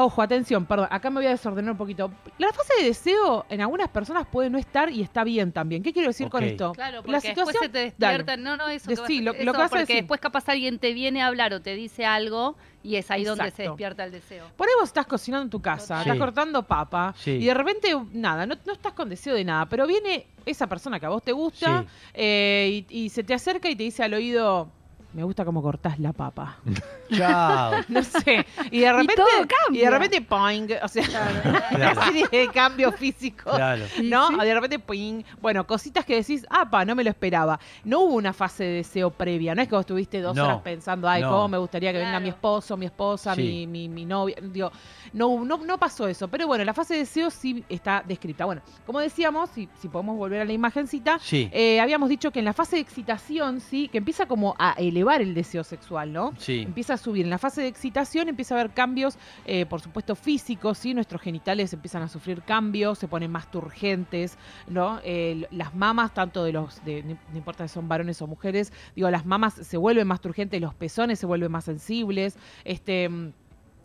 Ojo, 0.00 0.22
atención, 0.22 0.64
perdón, 0.64 0.86
acá 0.90 1.10
me 1.10 1.16
voy 1.16 1.26
a 1.26 1.30
desordenar 1.30 1.72
un 1.72 1.76
poquito. 1.78 2.10
La 2.38 2.52
fase 2.52 2.72
de 2.80 2.84
deseo 2.88 3.44
en 3.50 3.60
algunas 3.60 3.88
personas 3.88 4.26
puede 4.26 4.48
no 4.48 4.56
estar 4.56 4.90
y 4.90 5.02
está 5.02 5.24
bien 5.24 5.50
también. 5.52 5.82
¿Qué 5.82 5.92
quiero 5.92 6.08
decir 6.08 6.28
con 6.28 6.44
esto? 6.44 6.72
Claro, 6.72 6.98
porque 6.98 7.10
la 7.12 7.18
después 7.20 7.48
situación, 7.48 7.62
se 7.64 7.68
te 7.68 7.78
dale. 7.98 8.18
despierta. 8.18 8.36
No, 8.36 8.56
no, 8.56 8.68
eso. 8.68 8.88
De- 8.88 8.96
que 8.96 9.06
sí, 9.06 9.16
vas- 9.18 9.24
lo- 9.24 9.32
lo 9.32 9.38
eso, 9.38 9.52
que 9.52 9.58
vas 9.58 9.66
a 9.66 9.68
porque 9.70 9.80
decir. 9.82 9.96
después 9.96 10.20
capaz 10.20 10.48
alguien 10.48 10.78
te 10.78 10.92
viene 10.92 11.20
a 11.22 11.26
hablar 11.26 11.52
o 11.52 11.60
te 11.60 11.74
dice 11.74 12.06
algo 12.06 12.56
y 12.84 12.94
es 12.96 13.10
ahí 13.10 13.24
donde 13.24 13.50
se 13.50 13.64
despierta 13.64 14.04
el 14.04 14.12
deseo. 14.12 14.46
Por 14.56 14.68
ahí 14.68 14.72
vos 14.78 14.88
estás 14.88 15.06
cocinando 15.06 15.42
en 15.42 15.50
tu 15.50 15.60
casa, 15.60 16.00
estás 16.00 16.16
cortando 16.16 16.62
papa 16.62 17.12
Sí. 17.18 17.32
y 17.32 17.46
de 17.46 17.54
repente, 17.54 17.88
nada, 18.12 18.46
no, 18.46 18.54
no 18.64 18.72
estás 18.72 18.92
con 18.92 19.08
deseo 19.08 19.34
de 19.34 19.44
nada, 19.44 19.66
pero 19.66 19.86
viene 19.86 20.26
esa 20.46 20.66
persona 20.68 21.00
que 21.00 21.06
a 21.06 21.08
vos 21.10 21.24
te 21.24 21.32
gusta 21.32 21.82
Sí. 21.82 21.88
eh, 22.14 22.84
y, 22.88 23.04
y 23.06 23.08
se 23.10 23.24
te 23.24 23.34
acerca 23.34 23.68
y 23.68 23.74
te 23.74 23.82
dice 23.82 24.04
al 24.04 24.14
oído, 24.14 24.70
me 25.18 25.24
gusta 25.24 25.44
cómo 25.44 25.60
cortás 25.60 25.98
la 25.98 26.12
papa. 26.12 26.58
Chao. 27.12 27.72
No 27.88 28.04
sé. 28.04 28.46
Y 28.70 28.80
de 28.80 28.92
repente, 28.92 29.14
todo 29.16 29.26
y 29.72 29.78
de 29.78 29.90
repente, 29.90 30.20
poing, 30.22 30.68
o 30.80 30.86
sea, 30.86 31.02
Claro. 31.04 31.64
una 31.74 32.04
serie 32.04 32.26
de 32.30 32.48
cambio 32.48 32.92
físico. 32.92 33.50
Claro. 33.50 33.84
¿No? 34.04 34.28
sí. 34.28 34.36
De 34.46 34.54
repente, 34.54 34.78
ping. 34.78 35.24
Bueno, 35.40 35.66
cositas 35.66 36.04
que 36.04 36.14
decís, 36.14 36.46
apa, 36.50 36.84
no 36.84 36.94
me 36.94 37.02
lo 37.02 37.10
esperaba. 37.10 37.58
No 37.82 38.00
hubo 38.02 38.14
una 38.14 38.32
fase 38.32 38.62
de 38.62 38.70
deseo 38.74 39.10
previa. 39.10 39.56
No 39.56 39.62
es 39.62 39.68
que 39.68 39.74
vos 39.74 39.80
estuviste 39.80 40.20
dos 40.20 40.36
No. 40.36 40.44
horas 40.44 40.60
pensando, 40.62 41.08
ay, 41.08 41.22
No. 41.22 41.30
cómo 41.30 41.48
me 41.48 41.58
gustaría 41.58 41.90
que 41.90 41.98
venga 41.98 42.10
Claro. 42.12 42.22
mi 42.22 42.28
esposo, 42.28 42.76
mi 42.76 42.86
esposa, 42.86 43.34
Sí. 43.34 43.42
mi, 43.42 43.66
mi, 43.66 43.88
mi 43.88 44.04
novia. 44.04 44.36
Digo, 44.40 44.70
no, 45.14 45.44
no, 45.44 45.56
no 45.58 45.78
pasó 45.78 46.06
eso. 46.06 46.28
Pero 46.28 46.46
bueno, 46.46 46.62
la 46.64 46.74
fase 46.74 46.94
de 46.94 47.00
deseo 47.00 47.30
sí 47.30 47.64
está 47.68 48.04
descrita. 48.06 48.44
Bueno, 48.44 48.62
como 48.86 49.00
decíamos, 49.00 49.50
si, 49.50 49.68
si 49.80 49.88
podemos 49.88 50.16
volver 50.16 50.42
a 50.42 50.44
la 50.44 50.52
imagencita, 50.52 51.18
Sí. 51.20 51.48
eh, 51.52 51.80
habíamos 51.80 52.08
dicho 52.08 52.30
que 52.30 52.38
en 52.38 52.44
la 52.44 52.52
fase 52.52 52.76
de 52.76 52.82
excitación, 52.82 53.60
sí, 53.60 53.88
que 53.88 53.98
empieza 53.98 54.26
como 54.26 54.54
a 54.58 54.72
elevar 54.78 55.07
elevar 55.08 55.22
el 55.22 55.34
deseo 55.34 55.64
sexual, 55.64 56.12
¿no? 56.12 56.32
Sí. 56.38 56.62
Empieza 56.62 56.94
a 56.94 56.96
subir. 56.96 57.24
En 57.24 57.30
la 57.30 57.38
fase 57.38 57.62
de 57.62 57.68
excitación 57.68 58.28
empieza 58.28 58.54
a 58.54 58.60
haber 58.60 58.72
cambios, 58.72 59.18
eh, 59.46 59.66
por 59.66 59.80
supuesto, 59.80 60.14
físicos, 60.14 60.78
¿sí? 60.78 60.94
Nuestros 60.94 61.22
genitales 61.22 61.72
empiezan 61.72 62.02
a 62.02 62.08
sufrir 62.08 62.42
cambios, 62.42 62.98
se 62.98 63.08
ponen 63.08 63.30
más 63.30 63.50
turgentes, 63.50 64.36
¿no? 64.68 65.00
Eh, 65.04 65.46
las 65.50 65.74
mamas, 65.74 66.12
tanto 66.12 66.44
de 66.44 66.52
los, 66.52 66.84
de, 66.84 67.02
no 67.02 67.18
no 67.30 67.38
importa 67.38 67.66
si 67.66 67.74
son 67.74 67.88
varones 67.88 68.20
o 68.22 68.26
mujeres, 68.26 68.72
digo, 68.94 69.10
las 69.10 69.26
mamas 69.26 69.54
se 69.54 69.76
vuelven 69.76 70.06
más 70.06 70.20
turgentes, 70.20 70.60
los 70.60 70.74
pezones 70.74 71.18
se 71.18 71.26
vuelven 71.26 71.50
más 71.50 71.64
sensibles, 71.64 72.36
este... 72.64 73.10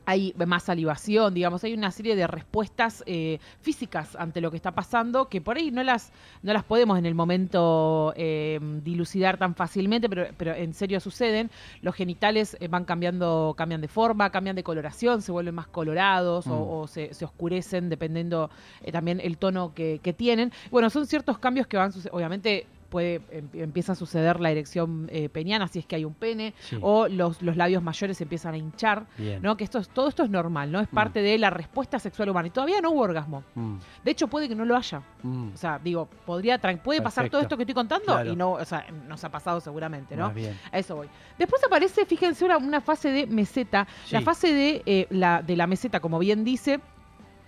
mm, 0.05 0.09
hay 0.09 0.33
más 0.45 0.63
salivación, 0.63 1.33
digamos, 1.33 1.63
hay 1.63 1.73
una 1.73 1.91
serie 1.91 2.15
de 2.15 2.27
respuestas 2.27 3.03
eh, 3.05 3.39
físicas 3.61 4.15
ante 4.15 4.41
lo 4.41 4.51
que 4.51 4.57
está 4.57 4.71
pasando 4.71 5.29
que 5.29 5.41
por 5.41 5.57
ahí 5.57 5.71
no 5.71 5.83
las, 5.83 6.11
no 6.41 6.53
las 6.53 6.63
podemos 6.63 6.97
en 6.97 7.05
el 7.05 7.15
momento 7.15 8.13
eh, 8.15 8.59
dilucidar 8.83 9.37
tan 9.37 9.55
fácilmente, 9.55 10.09
pero, 10.09 10.27
pero 10.37 10.53
en 10.53 10.73
serio 10.73 10.99
suceden. 10.99 11.49
Los 11.81 11.95
genitales 11.95 12.57
eh, 12.59 12.67
van 12.67 12.85
cambiando, 12.85 13.53
cambian 13.57 13.81
de 13.81 13.87
forma, 13.87 14.29
cambian 14.29 14.55
de 14.55 14.63
coloración, 14.63 15.21
se 15.21 15.31
vuelven 15.31 15.55
más 15.55 15.67
colorados 15.67 16.43
Mm. 16.45 16.51
o, 16.51 16.81
o 16.81 16.87
se, 16.87 17.13
se 17.13 17.25
oscurecen 17.25 17.89
dependiendo 17.89 18.49
eh, 18.81 18.91
también 18.91 19.19
el 19.21 19.37
tono 19.37 19.73
que, 19.73 19.99
que 20.01 20.13
tienen. 20.13 20.51
Bueno, 20.71 20.89
son 20.89 21.07
ciertos 21.07 21.37
cambios 21.37 21.67
que 21.67 21.77
van, 21.77 21.91
obviamente 22.11 22.65
puede 22.93 23.21
em- 23.31 23.49
empieza 23.53 23.93
a 23.93 23.95
suceder 23.95 24.39
la 24.39 24.51
erección 24.51 25.07
eh, 25.11 25.27
peniana 25.29 25.67
si 25.67 25.79
es 25.79 25.85
que 25.87 25.95
hay 25.95 26.05
un 26.05 26.13
pene 26.13 26.53
Sí. 26.59 26.77
o 26.81 27.07
los, 27.07 27.41
los 27.41 27.57
labios 27.57 27.81
mayores 27.81 28.21
empiezan 28.21 28.53
a 28.53 28.57
hinchar. 28.57 29.07
Bien. 29.17 29.41
¿no? 29.41 29.57
Que 29.57 29.63
esto 29.63 29.79
es, 29.79 29.89
todo 29.89 30.07
esto 30.09 30.23
es 30.23 30.29
normal, 30.29 30.71
¿no? 30.71 30.79
Es 30.79 30.87
parte 30.87 31.21
de 31.23 31.37
la 31.39 31.49
respuesta 31.49 31.97
sexual 31.97 32.29
humana. 32.29 32.47
Y 32.47 32.51
todavía 32.51 32.79
no 32.81 32.91
hubo 32.91 33.01
orgasmo. 33.01 33.43
Mm, 33.55 33.77
De 34.05 34.11
hecho, 34.11 34.27
puede 34.27 34.47
que 34.47 34.53
no 34.55 34.63
lo 34.65 34.75
haya. 34.77 35.01
mm, 35.23 35.53
O 35.55 35.57
sea, 35.57 35.79
digo, 35.83 36.07
podría 36.25 36.59
puede 36.83 37.01
pasar 37.01 37.29
todo 37.29 37.41
esto 37.41 37.57
que 37.57 37.63
estoy 37.63 37.73
contando 37.73 38.05
Claro. 38.05 38.31
y 38.31 38.35
no, 38.35 38.51
o 38.51 38.65
sea, 38.65 38.85
nos 39.07 39.23
ha 39.23 39.29
pasado 39.29 39.59
seguramente, 39.59 40.15
¿no? 40.15 40.31
bien. 40.31 40.55
A 40.71 40.77
eso 40.77 40.95
voy. 40.95 41.07
Después 41.39 41.63
aparece, 41.63 42.05
fíjense, 42.05 42.45
una, 42.45 42.57
una 42.57 42.79
fase 42.79 43.09
de 43.09 43.25
meseta. 43.27 43.87
La 44.11 44.21
fase 44.21 44.53
de, 44.53 44.83
eh, 44.85 45.07
la, 45.09 45.41
de 45.41 45.55
la 45.55 45.65
meseta, 45.67 45.99
como 45.99 46.19
bien 46.19 46.43
dice, 46.43 46.79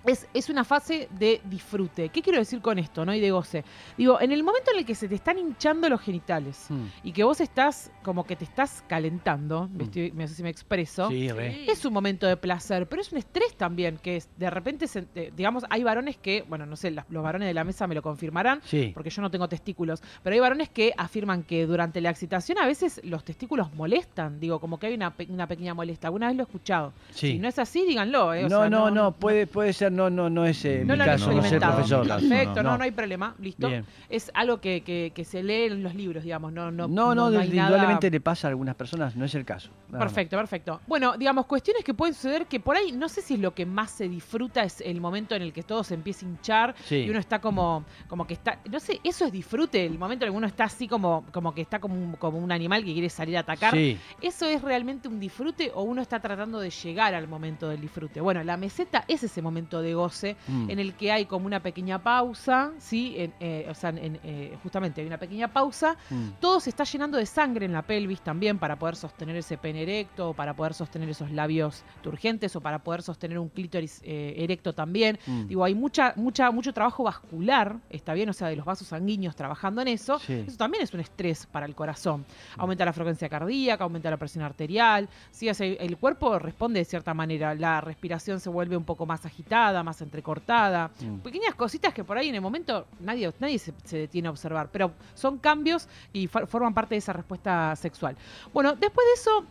es, 0.05 0.27
es 0.33 0.49
una 0.49 0.63
fase 0.63 1.07
de 1.11 1.41
disfrute. 1.45 2.09
¿Qué 2.09 2.21
quiero 2.21 2.39
decir 2.39 2.61
con 2.61 2.77
esto, 2.79 3.05
no? 3.05 3.13
Y 3.13 3.19
de 3.19 3.31
goce. 3.31 3.63
Digo, 3.97 4.19
en 4.21 4.31
el 4.31 4.43
momento 4.43 4.71
en 4.71 4.79
el 4.79 4.85
que 4.85 4.95
se 4.95 5.07
te 5.07 5.15
están 5.15 5.37
hinchando 5.39 5.89
los 5.89 6.01
genitales 6.01 6.65
Mm, 6.69 6.85
y 7.03 7.11
que 7.11 7.23
vos 7.23 7.41
estás 7.41 7.91
como 8.03 8.23
que 8.25 8.35
te 8.35 8.43
estás 8.43 8.83
calentando, 8.87 9.67
me 9.71 9.83
Mm. 9.83 9.87
estoy- 9.87 10.11
no 10.11 10.27
sé 10.27 10.33
si 10.35 10.43
me 10.43 10.49
expreso, 10.49 11.09
Sí, 11.09 11.27
es 11.67 11.85
un 11.85 11.93
momento 11.93 12.25
de 12.27 12.37
placer, 12.37 12.87
pero 12.87 13.01
es 13.01 13.11
un 13.11 13.17
estrés 13.17 13.55
también, 13.55 13.97
que 13.97 14.17
es, 14.17 14.29
de 14.37 14.49
repente, 14.49 14.87
se- 14.87 15.05
eh, 15.15 15.31
digamos, 15.35 15.63
hay 15.69 15.83
varones 15.83 16.17
que, 16.17 16.43
bueno, 16.47 16.65
no 16.65 16.75
sé, 16.75 16.91
las- 16.91 17.05
los 17.09 17.23
varones 17.23 17.47
de 17.47 17.53
la 17.53 17.63
mesa 17.63 17.87
me 17.87 17.95
lo 17.95 18.01
confirmarán, 18.01 18.61
Sí. 18.63 18.91
porque 18.93 19.09
yo 19.09 19.21
no 19.21 19.29
tengo 19.31 19.47
testículos, 19.47 20.01
pero 20.23 20.33
hay 20.33 20.39
varones 20.39 20.69
que 20.69 20.93
afirman 20.97 21.43
que 21.43 21.65
durante 21.65 22.01
la 22.01 22.09
excitación 22.09 22.57
a 22.57 22.65
veces 22.65 23.01
los 23.03 23.23
testículos 23.23 23.73
molestan, 23.73 24.39
digo, 24.39 24.59
como 24.59 24.79
que 24.79 24.87
hay 24.87 24.93
una, 24.95 25.11
pe- 25.15 25.27
una 25.29 25.47
pequeña 25.47 25.73
molestia. 25.73 26.07
Alguna 26.07 26.27
vez 26.27 26.35
lo 26.37 26.43
he 26.43 26.45
escuchado. 26.45 26.93
Sí. 27.11 27.33
Si 27.33 27.37
no 27.39 27.47
es 27.47 27.59
así, 27.59 27.85
díganlo. 27.85 28.33
eh, 28.33 28.45
o 28.45 28.49
No, 28.49 28.61
sea, 28.61 28.69
no, 28.69 28.91
no, 28.91 29.11
puede, 29.11 29.47
puede 29.47 29.73
ser, 29.73 29.91
no, 29.95 30.09
no, 30.09 30.29
no 30.29 30.45
es 30.45 30.63
eh, 30.65 30.83
No 30.85 30.93
mi 30.93 30.99
lo 30.99 31.05
caso, 31.05 31.27
no 31.27 31.31
experimentado. 31.39 31.75
profesor. 31.75 32.07
Perfecto, 32.07 32.61
no, 32.63 32.71
No. 32.71 32.77
no, 32.77 32.83
hay 32.83 32.91
problema, 32.91 33.35
listo. 33.39 33.67
Bien. 33.67 33.85
Es 34.09 34.29
algo 34.33 34.61
que, 34.61 34.81
que- 34.81 35.11
que 35.15 35.25
se 35.25 35.41
lee 35.41 35.63
en 35.65 35.81
los 35.81 35.95
libros, 35.95 36.23
digamos, 36.23 36.51
no, 36.53 36.69
no, 36.71 36.87
No, 36.87 37.15
no, 37.15 37.29
nada- 37.31 37.45
indudablemente 37.45 38.11
le 38.11 38.19
pasa 38.21 38.47
a 38.47 38.49
algunas 38.49 38.75
personas, 38.75 39.15
no 39.15 39.25
es 39.25 39.33
el 39.35 39.45
caso. 39.45 39.69
Perfecto, 39.91 40.35
perfecto. 40.37 40.81
Bueno, 40.87 41.17
digamos, 41.17 41.45
cuestiones 41.45 41.83
que 41.83 41.93
pueden 41.93 42.13
suceder 42.13 42.45
que 42.47 42.59
por 42.59 42.75
ahí, 42.75 42.91
no 42.91 43.07
sé 43.09 43.21
si 43.21 43.35
es 43.35 43.39
lo 43.39 43.53
que 43.55 43.65
más 43.65 43.91
se 43.91 44.09
disfruta, 44.09 44.63
es 44.63 44.81
el 44.81 44.99
momento 44.99 45.35
en 45.35 45.41
el 45.41 45.53
que 45.53 45.63
todo 45.63 45.83
se 45.83 45.93
empieza 45.93 46.25
a 46.25 46.29
hinchar 46.29 46.75
Sí. 46.83 46.97
y 46.97 47.09
uno 47.09 47.19
está 47.19 47.39
como, 47.39 47.85
como 48.07 48.27
que 48.27 48.33
está, 48.33 48.59
no 48.69 48.79
sé, 48.79 48.99
eso 49.03 49.25
es 49.25 49.31
disfrute, 49.31 49.85
el 49.85 49.97
momento 49.97 50.25
en 50.25 50.27
el 50.29 50.33
que 50.33 50.37
uno 50.37 50.47
está 50.47 50.65
así 50.65 50.87
como, 50.87 51.23
como 51.31 51.53
que 51.55 51.61
está 51.61 51.79
como 51.79 51.95
un, 51.95 52.13
como 52.17 52.37
un 52.39 52.51
animal 52.51 52.83
que 52.83 52.91
quiere 52.93 53.09
salir 53.09 53.37
a 53.37 53.41
atacar. 53.41 53.73
Sí, 53.73 53.97
¿Eso 54.21 54.45
es 54.47 54.61
realmente 54.61 55.07
un 55.07 55.19
disfrute 55.19 55.71
o 55.73 55.83
uno 55.83 56.01
está 56.01 56.19
tratando 56.19 56.59
de 56.59 56.69
llegar 56.69 57.13
al 57.13 57.27
momento 57.27 57.69
del 57.69 57.79
disfrute? 57.79 58.19
Bueno, 58.19 58.43
la 58.43 58.57
meseta 58.57 59.05
es 59.07 59.23
ese 59.23 59.41
momento 59.41 59.81
de 59.81 59.84
goce 59.93 60.35
Mm. 60.47 60.69
en 60.69 60.79
el 60.79 60.93
que 60.95 61.11
hay 61.11 61.25
como 61.25 61.45
una 61.45 61.59
pequeña 61.61 61.99
pausa, 62.01 62.71
¿sí? 62.79 63.13
En, 63.17 63.33
eh, 63.39 63.67
o 63.69 63.73
sea, 63.75 63.89
en- 63.91 64.19
eh, 64.23 64.57
justamente 64.63 65.01
hay 65.01 65.07
una 65.07 65.17
pequeña 65.17 65.47
pausa 65.47 65.95
Mm. 66.09 66.29
todo 66.39 66.59
se 66.59 66.69
está 66.69 66.83
llenando 66.83 67.17
de 67.17 67.25
sangre 67.25 67.65
en 67.65 67.73
la 67.73 67.81
pelvis 67.81 68.21
también 68.21 68.57
para 68.57 68.77
poder 68.77 68.95
sostener 68.95 69.35
ese 69.35 69.57
pene 69.57 69.83
erecto, 69.83 70.33
para 70.33 70.53
poder 70.55 70.73
sostener 70.73 71.09
esos 71.09 71.31
labios 71.31 71.83
turgentes 72.01 72.55
o 72.55 72.61
para 72.61 72.79
poder 72.79 73.01
sostener 73.01 73.37
un 73.39 73.49
clítoris 73.49 74.01
eh, 74.03 74.33
erecto 74.37 74.73
también. 74.73 75.19
Mm. 75.25 75.47
Digo, 75.47 75.63
hay 75.63 75.75
mucha, 75.75 76.13
mucha, 76.15 76.51
mucho 76.51 76.73
trabajo 76.73 77.03
vascular, 77.03 77.77
está 77.89 78.13
bien, 78.13 78.29
o 78.29 78.33
sea, 78.33 78.47
de 78.47 78.55
los 78.55 78.65
vasos 78.65 78.87
sanguíneos 78.87 79.35
trabajando 79.35 79.81
en 79.81 79.89
eso. 79.89 80.19
Sí. 80.19 80.43
Eso 80.47 80.57
también 80.57 80.83
es 80.83 80.93
un 80.93 80.99
estrés 80.99 81.45
para 81.45 81.65
el 81.65 81.75
corazón. 81.75 82.25
Aumenta 82.57 82.85
la 82.85 82.93
frecuencia 82.93 83.27
cardíaca, 83.29 83.83
aumenta 83.83 84.09
la 84.09 84.17
presión 84.17 84.43
arterial. 84.43 85.09
Sí, 85.31 85.49
o 85.49 85.53
sea, 85.53 85.67
el 85.67 85.97
cuerpo 85.97 86.37
responde 86.39 86.79
de 86.79 86.85
cierta 86.85 87.13
manera. 87.13 87.53
La 87.55 87.81
respiración 87.81 88.39
se 88.39 88.49
vuelve 88.49 88.77
un 88.77 88.83
poco 88.85 89.05
más 89.05 89.25
agitada, 89.25 89.74
más 89.83 90.01
entrecortada 90.01 90.91
Mm. 91.01 91.17
pequeñas 91.19 91.55
cositas 91.55 91.93
que 91.93 92.03
por 92.03 92.17
ahí 92.17 92.29
en 92.29 92.35
el 92.35 92.41
momento 92.41 92.85
nadie, 92.99 93.31
nadie 93.39 93.59
se, 93.59 93.73
se 93.83 93.97
detiene 93.97 94.27
a 94.27 94.31
observar, 94.31 94.69
pero 94.71 94.91
son 95.13 95.37
cambios 95.37 95.87
y 96.13 96.27
for- 96.27 96.47
forman 96.47 96.73
parte 96.73 96.95
de 96.95 96.99
esa 96.99 97.13
respuesta 97.13 97.75
sexual. 97.75 98.15
Bueno, 98.53 98.73
después 98.75 99.05
de 99.07 99.13
eso, 99.21 99.45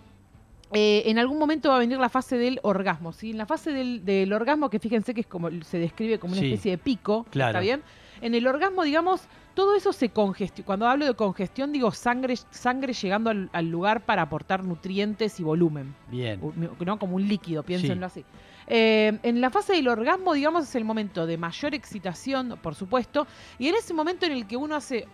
eh, 0.72 1.02
en 1.06 1.18
algún 1.18 1.38
momento 1.38 1.68
va 1.68 1.76
a 1.76 1.78
venir 1.78 1.98
la 1.98 2.08
fase 2.08 2.36
del 2.38 2.58
orgasmo, 2.62 3.12
¿sí? 3.12 3.30
En 3.30 3.38
la 3.38 3.46
fase 3.46 3.70
del, 3.72 4.04
del 4.04 4.32
orgasmo, 4.32 4.70
que 4.70 4.78
fíjense 4.78 5.14
que 5.14 5.20
es 5.20 5.26
como 5.26 5.48
se 5.62 5.78
describe 5.78 6.18
como 6.18 6.32
una 6.32 6.40
Sí. 6.40 6.46
especie 6.52 6.72
de 6.72 6.78
pico, 6.78 7.26
Claro. 7.30 7.50
¿está 7.50 7.60
bien? 7.60 7.82
En 8.20 8.34
el 8.34 8.46
orgasmo, 8.46 8.82
digamos, 8.84 9.22
todo 9.54 9.76
eso 9.76 9.92
se 9.92 10.08
congestiona. 10.08 10.66
Cuando 10.66 10.88
hablo 10.88 11.04
de 11.04 11.14
congestión, 11.14 11.70
digo 11.72 11.90
sangre, 11.92 12.36
sangre 12.50 12.92
llegando 12.92 13.30
al, 13.30 13.50
al 13.52 13.70
lugar 13.70 14.00
para 14.04 14.22
aportar 14.22 14.64
nutrientes 14.64 15.38
y 15.38 15.42
volumen. 15.44 15.94
Bien. 16.10 16.40
¿no? 16.80 16.98
Como 16.98 17.16
un 17.16 17.28
líquido, 17.28 17.62
piénsenlo 17.62 18.06
así. 18.06 18.24
Eh, 18.66 19.18
en 19.22 19.40
la 19.40 19.50
fase 19.50 19.74
del 19.74 19.88
orgasmo, 19.88 20.32
digamos, 20.34 20.64
es 20.64 20.74
el 20.74 20.84
momento 20.84 21.26
de 21.26 21.36
mayor 21.36 21.74
excitación, 21.74 22.58
por 22.62 22.74
supuesto, 22.74 23.26
y 23.58 23.68
en 23.68 23.74
ese 23.74 23.92
momento 23.94 24.26
en 24.26 24.32
el 24.32 24.46
que 24.46 24.56
uno 24.56 24.74
hace 24.76 25.06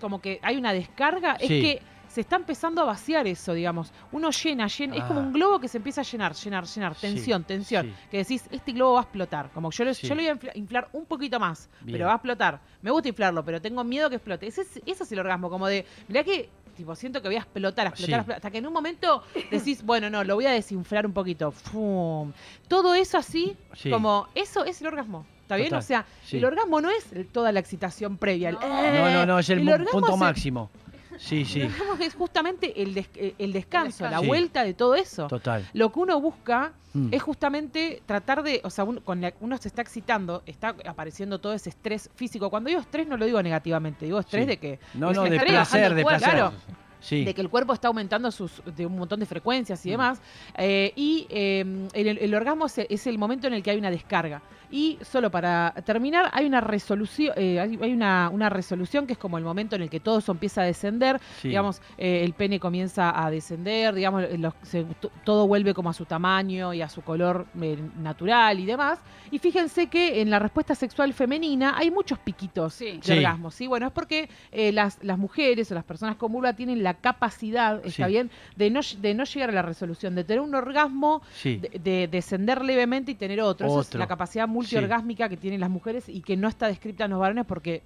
como 0.00 0.20
que 0.20 0.38
hay 0.42 0.56
una 0.56 0.72
descarga, 0.72 1.32
es 1.34 1.48
que 1.48 1.82
se 2.08 2.22
está 2.22 2.36
empezando 2.36 2.80
a 2.80 2.84
vaciar 2.84 3.26
eso, 3.26 3.52
digamos. 3.52 3.92
Uno 4.12 4.30
llena, 4.30 4.66
llena, 4.68 4.96
es 4.96 5.04
como 5.04 5.20
Ah. 5.20 5.24
un 5.24 5.32
globo 5.32 5.60
que 5.60 5.68
se 5.68 5.76
empieza 5.76 6.00
a 6.00 6.04
llenar, 6.04 6.34
llenar, 6.34 6.64
llenar, 6.64 6.94
Sí, 6.94 7.00
tensión, 7.02 7.44
tensión. 7.44 7.86
sí. 7.86 7.94
Que 8.10 8.16
decís, 8.18 8.44
este 8.50 8.72
globo 8.72 8.94
va 8.94 9.00
a 9.00 9.02
explotar. 9.02 9.50
Como 9.52 9.70
yo, 9.70 9.84
lo- 9.84 9.92
Sí. 9.92 10.06
yo 10.06 10.14
lo 10.14 10.22
voy 10.22 10.28
a 10.30 10.34
infla- 10.34 10.52
inflar 10.56 10.88
un 10.92 11.04
poquito 11.04 11.38
más, 11.38 11.68
Bien. 11.82 11.92
pero 11.94 12.06
va 12.06 12.12
a 12.12 12.16
explotar. 12.16 12.60
Me 12.80 12.90
gusta 12.90 13.08
inflarlo, 13.08 13.44
pero 13.44 13.60
tengo 13.60 13.84
miedo 13.84 14.08
que 14.08 14.16
explote. 14.16 14.46
Ese 14.46 14.62
es, 14.62 14.80
ese 14.86 15.02
es 15.02 15.12
el 15.12 15.18
orgasmo, 15.18 15.50
como 15.50 15.66
de, 15.66 15.84
mirá 16.08 16.24
que, 16.24 16.48
tipo, 16.78 16.94
siento 16.96 17.20
que 17.20 17.28
voy 17.28 17.36
a 17.36 17.40
explotar, 17.40 17.86
a 17.86 17.90
explotar, 17.90 18.08
Sí. 18.08 18.14
a 18.14 18.16
explotar, 18.16 18.36
hasta 18.36 18.50
que 18.50 18.58
en 18.58 18.66
un 18.66 18.72
momento 18.72 19.22
decís, 19.50 19.82
bueno, 19.82 20.08
no, 20.08 20.24
lo 20.24 20.36
voy 20.36 20.46
a 20.46 20.52
desinflar 20.52 21.04
un 21.04 21.12
poquito. 21.12 21.52
Fum. 21.52 22.32
Todo 22.68 22.94
eso 22.94 23.18
así, 23.18 23.54
Sí. 23.74 23.90
como, 23.90 24.28
eso 24.34 24.64
es 24.64 24.80
el 24.80 24.86
orgasmo. 24.86 25.26
¿Está 25.42 25.56
bien? 25.56 25.68
Total, 25.68 25.78
O 25.78 25.82
sea, 25.82 26.06
sí. 26.24 26.36
el 26.38 26.44
orgasmo 26.44 26.80
no 26.80 26.90
es 26.90 27.06
toda 27.32 27.52
la 27.52 27.60
excitación 27.60 28.16
previa. 28.16 28.50
el, 28.50 28.54
No. 28.56 28.60
No, 28.60 29.10
no, 29.10 29.26
no, 29.26 29.38
es 29.38 29.50
el, 29.50 29.64
punto 29.90 30.16
máximo. 30.16 30.70
Sí, 31.18 31.44
sí, 31.44 31.62
orgasmo 31.62 31.96
es 32.00 32.14
justamente 32.14 32.80
el, 32.82 32.94
des- 32.94 33.10
eh, 33.14 33.34
el 33.38 33.52
descanso, 33.52 34.08
la 34.08 34.20
Sí. 34.20 34.26
vuelta 34.26 34.64
de 34.64 34.74
todo 34.74 34.94
eso. 34.94 35.26
total. 35.26 35.68
Lo 35.72 35.90
que 35.92 35.98
uno 36.00 36.20
busca 36.20 36.72
Mm. 36.94 37.08
es 37.12 37.22
justamente 37.22 38.02
tratar 38.06 38.42
de, 38.42 38.62
o 38.64 38.70
sea, 38.70 38.84
un- 38.84 39.00
con 39.00 39.20
la- 39.20 39.34
uno 39.40 39.58
se 39.58 39.68
está 39.68 39.82
excitando, 39.82 40.42
está 40.46 40.74
apareciendo 40.86 41.38
todo 41.38 41.52
ese 41.52 41.68
estrés 41.68 42.08
físico. 42.14 42.48
Cuando 42.48 42.68
digo 42.68 42.80
estrés 42.80 43.06
no 43.06 43.16
lo 43.18 43.26
digo 43.26 43.42
negativamente, 43.42 44.06
digo 44.06 44.18
estrés 44.20 44.44
Sí. 44.44 44.48
de 44.48 44.56
que 44.56 44.78
No, 44.94 45.12
no, 45.12 45.24
de 45.24 45.38
placer, 45.38 45.94
de 45.94 46.00
el 46.00 46.02
cuerpo, 46.04 46.08
placer. 46.20 46.30
claro, 46.30 46.52
Sí. 47.00 47.24
de 47.24 47.34
que 47.34 47.40
el 47.42 47.48
cuerpo 47.50 47.74
está 47.74 47.88
aumentando 47.88 48.30
sus, 48.30 48.62
de 48.74 48.86
un 48.86 48.96
montón 48.98 49.20
de 49.20 49.26
frecuencias 49.26 49.84
y 49.84 49.90
Mm. 49.90 49.92
demás. 49.92 50.20
eh, 50.56 50.92
y 50.96 51.26
eh, 51.30 51.88
el, 51.92 52.08
el 52.18 52.34
orgasmo 52.34 52.66
es, 52.66 52.78
es 52.78 53.06
el 53.06 53.18
momento 53.18 53.46
en 53.46 53.52
el 53.52 53.62
que 53.62 53.70
hay 53.70 53.78
una 53.78 53.90
descarga. 53.90 54.40
Y 54.70 54.98
solo 55.02 55.30
para 55.30 55.72
terminar, 55.84 56.28
hay 56.32 56.44
una 56.46 56.60
resolución, 56.60 57.32
eh, 57.36 57.58
hay, 57.58 57.78
hay 57.80 57.92
una, 57.92 58.28
una 58.32 58.50
resolución 58.50 59.06
que 59.06 59.14
es 59.14 59.18
como 59.18 59.38
el 59.38 59.44
momento 59.44 59.76
en 59.76 59.82
el 59.82 59.88
que 59.90 59.98
todo 60.00 60.18
eso 60.18 60.32
empieza 60.32 60.60
a 60.62 60.64
descender. 60.64 61.20
Sí. 61.40 61.48
Digamos, 61.48 61.80
eh, 61.96 62.22
el 62.24 62.34
pene 62.34 62.60
comienza 62.60 63.24
a 63.24 63.30
descender, 63.30 63.94
digamos, 63.94 64.24
los- 64.38 64.54
se- 64.62 64.84
to- 65.00 65.10
todo 65.24 65.46
vuelve 65.46 65.72
como 65.72 65.88
a 65.88 65.92
su 65.94 66.04
tamaño 66.04 66.74
y 66.74 66.82
a 66.82 66.88
su 66.88 67.00
color 67.02 67.46
eh, 67.62 67.78
natural 67.98 68.60
y 68.60 68.66
demás. 68.66 68.98
Y 69.30 69.38
fíjense 69.38 69.86
que 69.88 70.20
en 70.20 70.30
la 70.30 70.38
respuesta 70.38 70.74
sexual 70.74 71.12
femenina 71.14 71.74
hay 71.76 71.90
muchos 71.90 72.18
piquitos 72.18 72.74
Sí. 72.74 72.92
de 72.98 73.02
Sí. 73.02 73.12
orgasmo, 73.12 73.50
¿sí? 73.50 73.66
Bueno, 73.66 73.86
es 73.86 73.92
porque 73.92 74.28
eh, 74.52 74.72
las, 74.72 75.02
las 75.02 75.18
mujeres 75.18 75.70
o 75.72 75.74
las 75.74 75.84
personas 75.84 76.16
con 76.16 76.32
vulva 76.32 76.52
tienen 76.52 76.82
la 76.82 76.94
capacidad, 76.94 77.76
está 77.86 78.06
Sí. 78.06 78.12
bien, 78.12 78.30
de 78.56 78.70
no, 78.70 78.80
de 79.00 79.14
no 79.14 79.24
llegar 79.24 79.50
a 79.50 79.52
la 79.52 79.62
resolución, 79.62 80.14
de 80.14 80.24
tener 80.24 80.40
un 80.40 80.54
orgasmo, 80.54 81.22
Sí. 81.34 81.56
de, 81.56 81.78
de 81.78 82.08
descender 82.08 82.62
levemente 82.64 83.12
y 83.12 83.14
tener 83.14 83.40
otro. 83.40 83.66
Esa 83.66 83.80
es 83.80 83.86
Otro. 83.88 83.98
la 84.00 84.06
capacidad 84.06 84.46
multiorgásmica 84.58 85.28
que 85.28 85.36
tienen 85.36 85.60
las 85.60 85.70
mujeres 85.70 86.08
y 86.08 86.22
que 86.22 86.36
no 86.36 86.48
está 86.48 86.66
descrita 86.66 87.04
en 87.04 87.10
los 87.10 87.20
varones 87.20 87.46
porque 87.46 87.82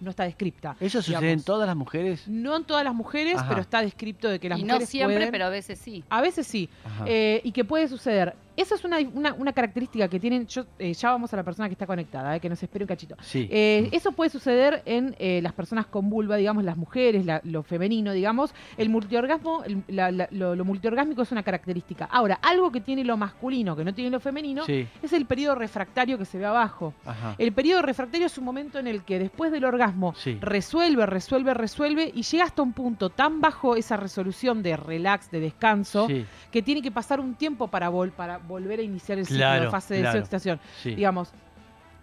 no 0.00 0.10
está 0.10 0.24
descripta. 0.24 0.76
¿Eso 0.80 1.02
sucede 1.02 1.32
en 1.32 1.42
todas 1.42 1.66
las 1.66 1.76
mujeres? 1.76 2.26
No 2.28 2.56
en 2.56 2.64
todas 2.64 2.84
las 2.84 2.94
mujeres, 2.94 3.36
Ajá. 3.38 3.48
pero 3.48 3.60
está 3.60 3.80
descrito 3.82 4.28
de 4.28 4.38
que 4.38 4.48
las 4.48 4.58
y 4.58 4.62
no 4.62 4.68
mujeres 4.74 4.88
siempre, 4.88 5.16
pueden- 5.16 5.30
pero 5.32 5.46
a 5.46 5.50
veces 5.50 5.78
sí. 5.78 6.04
A 6.08 6.20
veces 6.20 6.46
sí. 6.46 6.68
Eh, 7.06 7.40
y 7.44 7.52
que 7.52 7.64
puede 7.64 7.88
suceder. 7.88 8.34
Esa 8.56 8.76
es 8.76 8.84
una, 8.84 8.98
una- 9.14 9.32
una 9.32 9.52
característica 9.52 10.06
que 10.06 10.20
tienen. 10.20 10.46
Yo, 10.46 10.64
eh, 10.78 10.94
ya 10.94 11.10
vamos 11.10 11.32
a 11.32 11.36
la 11.36 11.42
persona 11.42 11.68
que 11.68 11.72
está 11.72 11.88
conectada, 11.88 12.36
eh, 12.36 12.40
que 12.40 12.48
nos 12.48 12.62
espere 12.62 12.84
un 12.84 12.88
cachito. 12.88 13.16
sí. 13.20 13.48
Eh, 13.50 13.88
eso 13.90 14.12
puede 14.12 14.30
suceder 14.30 14.82
en 14.86 15.16
eh, 15.18 15.40
las 15.42 15.52
personas 15.52 15.86
con 15.86 16.08
vulva, 16.08 16.36
digamos, 16.36 16.62
las 16.62 16.76
mujeres, 16.76 17.26
la- 17.26 17.40
lo 17.42 17.64
femenino, 17.64 18.12
digamos. 18.12 18.54
El 18.76 18.90
multiorgasmo, 18.90 19.64
el- 19.64 19.82
la- 19.88 20.12
la- 20.12 20.28
lo, 20.30 20.54
lo 20.54 20.64
multiorgásmico 20.64 21.22
es 21.22 21.32
una 21.32 21.42
característica. 21.42 22.04
Ahora, 22.04 22.38
algo 22.42 22.70
que 22.70 22.80
tiene 22.80 23.02
lo 23.02 23.16
masculino, 23.16 23.74
que 23.74 23.84
no 23.84 23.92
tiene 23.92 24.10
lo 24.10 24.20
femenino, 24.20 24.64
sí. 24.64 24.86
es 25.02 25.12
el 25.12 25.26
periodo 25.26 25.56
refractario 25.56 26.16
que 26.16 26.24
se 26.24 26.38
ve 26.38 26.44
abajo. 26.46 26.94
Ajá. 27.04 27.34
El 27.38 27.52
periodo 27.52 27.82
refractario 27.82 28.26
es 28.28 28.38
un 28.38 28.44
momento 28.44 28.78
en 28.78 28.86
el 28.86 29.02
que 29.02 29.18
después 29.18 29.50
del 29.64 29.74
orgasmo 29.74 30.14
Sí. 30.16 30.38
resuelve, 30.40 31.06
resuelve, 31.06 31.54
resuelve 31.54 32.10
y 32.14 32.22
llega 32.22 32.44
hasta 32.44 32.62
un 32.62 32.72
punto 32.72 33.10
tan 33.10 33.40
bajo 33.40 33.76
esa 33.76 33.96
resolución 33.96 34.62
de 34.62 34.76
relax, 34.76 35.30
de 35.30 35.40
descanso, 35.40 36.06
Sí, 36.06 36.24
que 36.50 36.62
tiene 36.62 36.82
que 36.82 36.90
pasar 36.90 37.20
un 37.20 37.34
tiempo 37.34 37.68
para, 37.68 37.90
vol- 37.90 38.12
para 38.12 38.38
volver 38.38 38.80
a 38.80 38.82
iniciar 38.82 39.18
el 39.18 39.26
ciclo 39.26 39.38
Claro, 39.38 39.64
de 39.64 39.70
fase 39.70 39.94
de 39.94 40.08
excitación. 40.08 40.60
sí. 40.82 40.94
Digamos, 40.94 41.32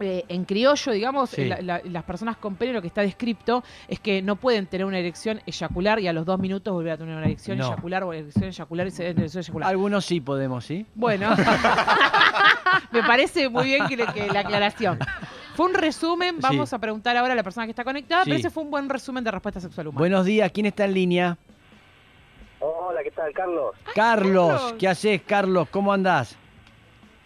eh, 0.03 0.25
en 0.29 0.45
criollo, 0.45 0.91
digamos, 0.93 1.29
Sí. 1.29 1.45
la- 1.45 1.61
la- 1.61 1.81
las 1.83 2.03
personas 2.03 2.35
con 2.37 2.55
pene 2.55 2.73
lo 2.73 2.81
que 2.81 2.87
está 2.87 3.01
descrito 3.01 3.63
es 3.87 3.99
que 3.99 4.23
no 4.23 4.35
pueden 4.35 4.65
tener 4.65 4.83
una 4.87 4.97
erección, 4.97 5.39
eyacular 5.45 5.99
y 5.99 6.07
a 6.07 6.13
los 6.13 6.25
dos 6.25 6.39
minutos 6.39 6.73
volver 6.73 6.93
a 6.93 6.97
tener 6.97 7.15
una 7.15 7.23
erección, 7.25 7.59
No. 7.59 7.67
eyacular 7.67 8.03
o 8.03 8.11
erección, 8.11 8.45
eyacular 8.45 8.87
y 8.87 8.91
se- 8.91 9.07
erección, 9.09 9.43
eyacular. 9.43 9.69
Algunos 9.69 10.03
sí 10.03 10.19
podemos, 10.19 10.65
¿sí? 10.65 10.87
Bueno, 10.95 11.29
me 12.91 13.03
parece 13.03 13.47
muy 13.49 13.65
bien 13.65 13.85
que 13.87 14.27
la 14.33 14.39
aclaración. 14.39 14.97
Fue 15.55 15.65
un 15.65 15.73
resumen, 15.73 16.37
vamos 16.39 16.69
Sí. 16.69 16.75
a 16.75 16.79
preguntar 16.79 17.15
ahora 17.17 17.33
a 17.33 17.35
la 17.35 17.43
persona 17.43 17.65
que 17.65 17.71
está 17.71 17.83
conectada, 17.83 18.23
pero 18.23 18.35
Sí. 18.35 18.41
ese 18.41 18.49
fue 18.49 18.63
un 18.63 18.71
buen 18.71 18.89
resumen 18.89 19.23
de 19.23 19.31
respuesta 19.31 19.59
sexual 19.59 19.87
humana. 19.87 19.99
Buenos 19.99 20.25
días, 20.25 20.51
¿quién 20.51 20.65
está 20.65 20.85
en 20.85 20.93
línea? 20.93 21.37
Hola, 22.59 23.03
¿qué 23.03 23.11
tal, 23.11 23.33
Carlos? 23.33 23.75
Carlos, 23.95 24.51
Carlos. 24.51 24.73
¿qué 24.79 24.87
haces, 24.87 25.21
Carlos? 25.23 25.67
¿Cómo 25.69 25.91
andás? 25.91 26.37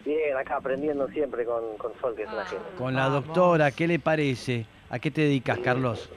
Bien, 0.06 0.38
acá 0.38 0.58
aprendiendo 0.58 1.08
siempre 1.10 1.46
con, 1.46 1.78
con 1.78 1.92
Sol, 2.00 2.16
que 2.16 2.24
es 2.24 2.30
una 2.30 2.42
Ah. 2.42 2.46
genia. 2.46 2.64
Con 2.78 2.96
la 2.96 3.08
Vamos. 3.10 3.26
doctora, 3.26 3.72
¿qué 3.72 3.88
le 3.88 4.00
parece? 4.00 4.66
¿A 4.90 5.00
qué 5.00 5.12
te 5.12 5.22
dedicas, 5.22 5.60
Carlos? 5.60 6.10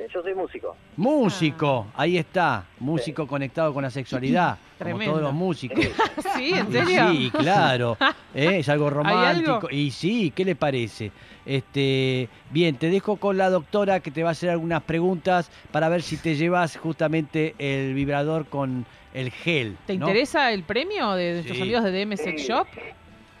Eh, 0.00 0.08
Yo 0.14 0.22
soy 0.22 0.34
músico. 0.34 0.74
Músico, 0.96 1.86
ahí 1.94 2.16
está, 2.16 2.64
músico 2.78 3.26
conectado 3.26 3.74
con 3.74 3.82
la 3.82 3.90
sexualidad, 3.90 4.56
como 4.78 4.84
Tremendo. 4.90 5.12
todos 5.12 5.22
los 5.24 5.34
músicos. 5.34 5.84
¿Sí? 6.36 6.52
¿En 6.54 6.72
serio? 6.72 7.10
Sí, 7.10 7.30
claro. 7.30 7.98
¿eh? 8.34 8.58
Es 8.60 8.68
algo 8.70 8.86
algo? 8.88 9.02
romántico. 9.02 9.68
Y 9.70 9.90
sí, 9.90 10.32
¿qué 10.34 10.44
le 10.46 10.54
parece? 10.56 11.12
Este, 11.44 12.28
bien, 12.50 12.76
te 12.76 12.88
dejo 12.88 13.16
con 13.16 13.36
la 13.36 13.50
doctora 13.50 14.00
que 14.00 14.10
te 14.10 14.22
va 14.22 14.30
a 14.30 14.32
hacer 14.32 14.48
algunas 14.50 14.82
preguntas 14.82 15.50
para 15.70 15.88
ver 15.90 16.00
si 16.02 16.16
te 16.16 16.34
llevas 16.34 16.76
justamente 16.78 17.54
el 17.58 17.92
vibrador 17.92 18.46
con 18.46 18.86
el 19.12 19.30
gel. 19.30 19.76
¿Te 19.86 19.96
¿no? 19.98 20.06
interesa 20.06 20.52
el 20.52 20.62
premio 20.62 21.12
de 21.12 21.32
nuestros 21.34 21.56
Sí. 21.56 21.62
amigos 21.62 21.84
de 21.84 21.90
DM 21.92 22.16
Sex 22.16 22.42
Shop? 22.42 22.66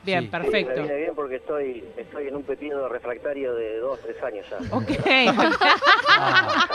Bien, 0.02 0.20
Sí. 0.20 0.26
Me 0.26 0.30
perfecto. 0.30 0.82
viene 0.82 0.96
bien 0.96 1.12
porque 1.14 1.36
estoy, 1.36 1.84
estoy 1.96 2.28
en 2.28 2.36
un 2.36 2.42
pepino 2.42 2.88
refractario 2.88 3.54
de 3.54 3.78
dos, 3.80 3.98
tres 4.00 4.16
años 4.22 4.46
ya. 4.50 4.76
Ok. 4.76 4.88
Ah, 6.12 6.66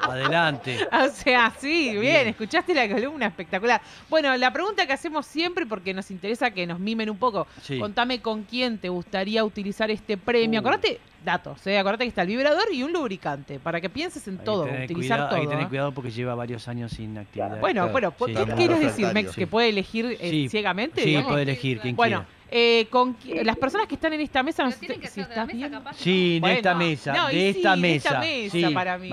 adelante. 0.00 0.78
o 0.92 1.08
sea, 1.08 1.52
sí, 1.58 1.90
bien, 1.90 2.00
Bien. 2.00 2.28
escuchaste 2.28 2.74
la 2.74 2.88
columna 2.88 3.26
espectacular. 3.26 3.80
Bueno, 4.10 4.36
la 4.36 4.52
pregunta 4.52 4.86
que 4.86 4.92
hacemos 4.92 5.26
siempre, 5.26 5.64
porque 5.66 5.94
nos 5.94 6.10
interesa 6.10 6.50
que 6.50 6.66
nos 6.66 6.78
mimen 6.80 7.08
un 7.08 7.18
poco, 7.18 7.46
Sí. 7.62 7.78
contame 7.78 8.20
con 8.20 8.42
quién 8.44 8.78
te 8.78 8.88
gustaría 8.88 9.44
utilizar 9.44 9.90
este 9.90 10.16
premio. 10.16 10.60
Uh. 10.60 10.62
Acordate, 10.62 10.98
datos, 11.24 11.64
¿eh? 11.66 11.78
acordate 11.78 12.04
que 12.04 12.08
está 12.08 12.22
el 12.22 12.28
vibrador 12.28 12.64
y 12.72 12.82
un 12.82 12.92
lubricante, 12.92 13.60
para 13.60 13.80
que 13.80 13.88
pienses 13.88 14.26
en 14.26 14.38
Hay 14.40 14.44
todo, 14.44 14.64
utilizar 14.64 14.94
cuidado, 14.94 15.28
todo. 15.28 15.36
Hay 15.36 15.42
que 15.42 15.48
tener 15.50 15.64
¿eh? 15.64 15.68
cuidado 15.68 15.92
porque 15.92 16.10
lleva 16.10 16.34
varios 16.34 16.66
años 16.68 16.92
sin 16.92 17.16
actividad. 17.18 17.60
Bueno, 17.60 17.82
Claro. 17.88 17.92
bueno, 17.92 18.14
Sí. 18.26 18.34
¿qué 18.34 18.54
quieres 18.54 18.80
decir. 18.80 19.06
Mex? 19.14 19.34
Que 19.36 19.46
puede 19.46 19.68
elegir 19.68 20.16
eh, 20.20 20.30
Sí. 20.30 20.48
ciegamente, 20.48 21.00
Sí, 21.02 21.08
digamos? 21.10 21.30
puede 21.30 21.42
elegir 21.44 21.78
quien 21.80 21.94
Bueno, 21.96 22.24
eh, 22.52 22.86
con 22.90 23.16
las 23.42 23.56
personas 23.56 23.86
que 23.86 23.94
están 23.94 24.12
en 24.12 24.20
esta 24.20 24.42
mesa, 24.42 24.62
no 24.62 24.68
Pero 24.70 24.78
sé 24.80 24.86
tienen 24.86 25.00
que 25.00 25.08
si 25.08 25.14
ser 25.14 25.28
de 25.28 25.34
la 25.36 25.42
estás 25.42 25.46
mesa, 25.46 25.56
bien. 25.68 25.70
capaz. 25.72 25.96
Sí, 25.96 26.34
de 26.34 26.40
Bueno, 26.40 26.56
esta 26.56 26.74
mesa, 26.74 27.12
no, 27.14 27.26
de 27.28 27.32
sí, 27.32 27.46
esta 27.58 27.70
de 27.74 27.80
mesa. 27.80 28.08
esta 28.08 28.20
mesa 28.20 28.68
sí. 28.68 28.74
para 28.74 28.98
mí. 28.98 29.08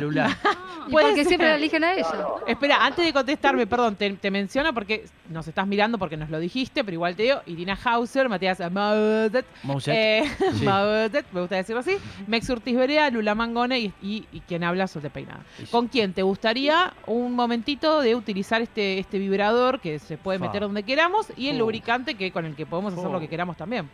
Lula. 0.00 0.38
¿Y 0.86 0.90
Puede 0.92 1.06
porque 1.08 1.24
siempre 1.24 1.48
la 1.48 1.56
eligen 1.56 1.82
a 1.82 1.94
ella? 1.94 2.06
Espera, 2.46 2.84
antes 2.86 3.04
de 3.04 3.12
contestarme, 3.12 3.66
perdón, 3.66 3.96
te, 3.96 4.08
te 4.12 4.30
menciono 4.30 4.72
porque 4.72 5.04
nos 5.28 5.48
estás 5.48 5.66
mirando 5.66 5.98
porque 5.98 6.16
nos 6.16 6.30
lo 6.30 6.38
dijiste, 6.38 6.84
pero 6.84 6.94
igual 6.94 7.16
te 7.16 7.24
digo, 7.24 7.40
Irina 7.46 7.76
Hauser, 7.84 8.28
Matías 8.28 8.60
Maudet, 8.70 9.44
eh, 9.88 10.22
Sí. 10.54 10.64
Maudet, 10.64 11.26
me 11.32 11.40
gusta 11.40 11.56
decirlo 11.56 11.80
así, 11.80 11.96
Mex 12.28 12.48
Urtiz 12.50 12.76
Berea, 12.76 13.10
Lula 13.10 13.34
Mangone 13.34 13.80
y, 13.80 13.92
y- 14.00 14.24
y 14.32 14.40
quien 14.40 14.62
habla 14.62 14.86
sobre 14.86 15.10
peinada. 15.10 15.40
Sí. 15.58 15.66
¿Con 15.66 15.88
quién 15.88 16.12
te 16.12 16.22
gustaría 16.22 16.92
un 17.06 17.34
momentito 17.34 18.00
de 18.00 18.14
utilizar 18.14 18.62
este, 18.62 19.00
este 19.00 19.18
vibrador 19.18 19.80
que 19.80 19.98
se 19.98 20.16
puede 20.18 20.38
Fa. 20.38 20.46
meter 20.46 20.62
donde 20.62 20.84
queramos 20.84 21.26
y 21.36 21.48
el 21.48 21.58
lubricante 21.58 22.14
que 22.14 22.30
con 22.30 22.44
el 22.44 22.54
que 22.54 22.64
podemos 22.64 22.75
hacer 22.94 23.06
Oh. 23.06 23.12
lo 23.12 23.20
que 23.20 23.28
queramos 23.28 23.56
también? 23.56 23.88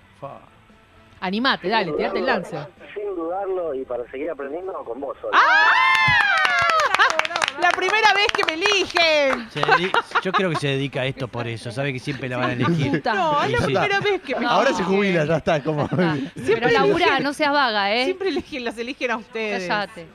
Animate, 1.21 1.69
dale, 1.69 1.93
tirate 1.93 2.19
el 2.19 2.27
lance. 2.27 2.59
Sin 2.95 3.15
dudarlo 3.15 3.75
y 3.75 3.85
para 3.85 4.05
seguir 4.11 4.31
aprendiendo 4.31 4.73
con 4.85 5.01
vos, 5.01 5.17
Sol. 5.21 5.31
La 7.61 7.71
primera 7.71 8.13
vez 8.15 8.27
que 8.35 8.45
me 8.45 8.55
eligen. 8.55 9.49
Se 9.51 9.61
Yo 10.23 10.33
creo 10.33 10.51
que 10.51 10.57
se 10.57 10.69
dedica 10.69 11.03
a 11.03 11.07
esto 11.07 11.29
por 11.29 11.47
eso, 11.47 11.71
sabe 11.71 11.93
que 11.93 11.99
siempre 11.99 12.29
la 12.29 12.37
van 12.39 12.51
a 12.51 12.53
elegir. 12.55 13.03
No, 13.05 13.43
es 13.43 13.51
la 13.53 13.59
primera 13.67 14.01
vez 14.01 14.23
que 14.23 14.35
me 14.37 14.47
Ahora 14.47 14.73
se 14.73 14.83
jubila, 14.85 15.25
ya 15.25 15.37
está. 15.37 15.63
Como... 15.63 15.89
Pero 16.47 16.71
laburá, 16.71 17.21
no 17.21 17.33
seas 17.33 17.53
vaga, 17.53 17.95
¿eh? 17.95 18.05
Siempre 18.05 18.29
eligen, 18.31 18.65
las 18.65 18.79
eligen 18.79 19.11
a 19.11 19.17
ustedes. 19.17 19.69
Cállate. 19.69 20.07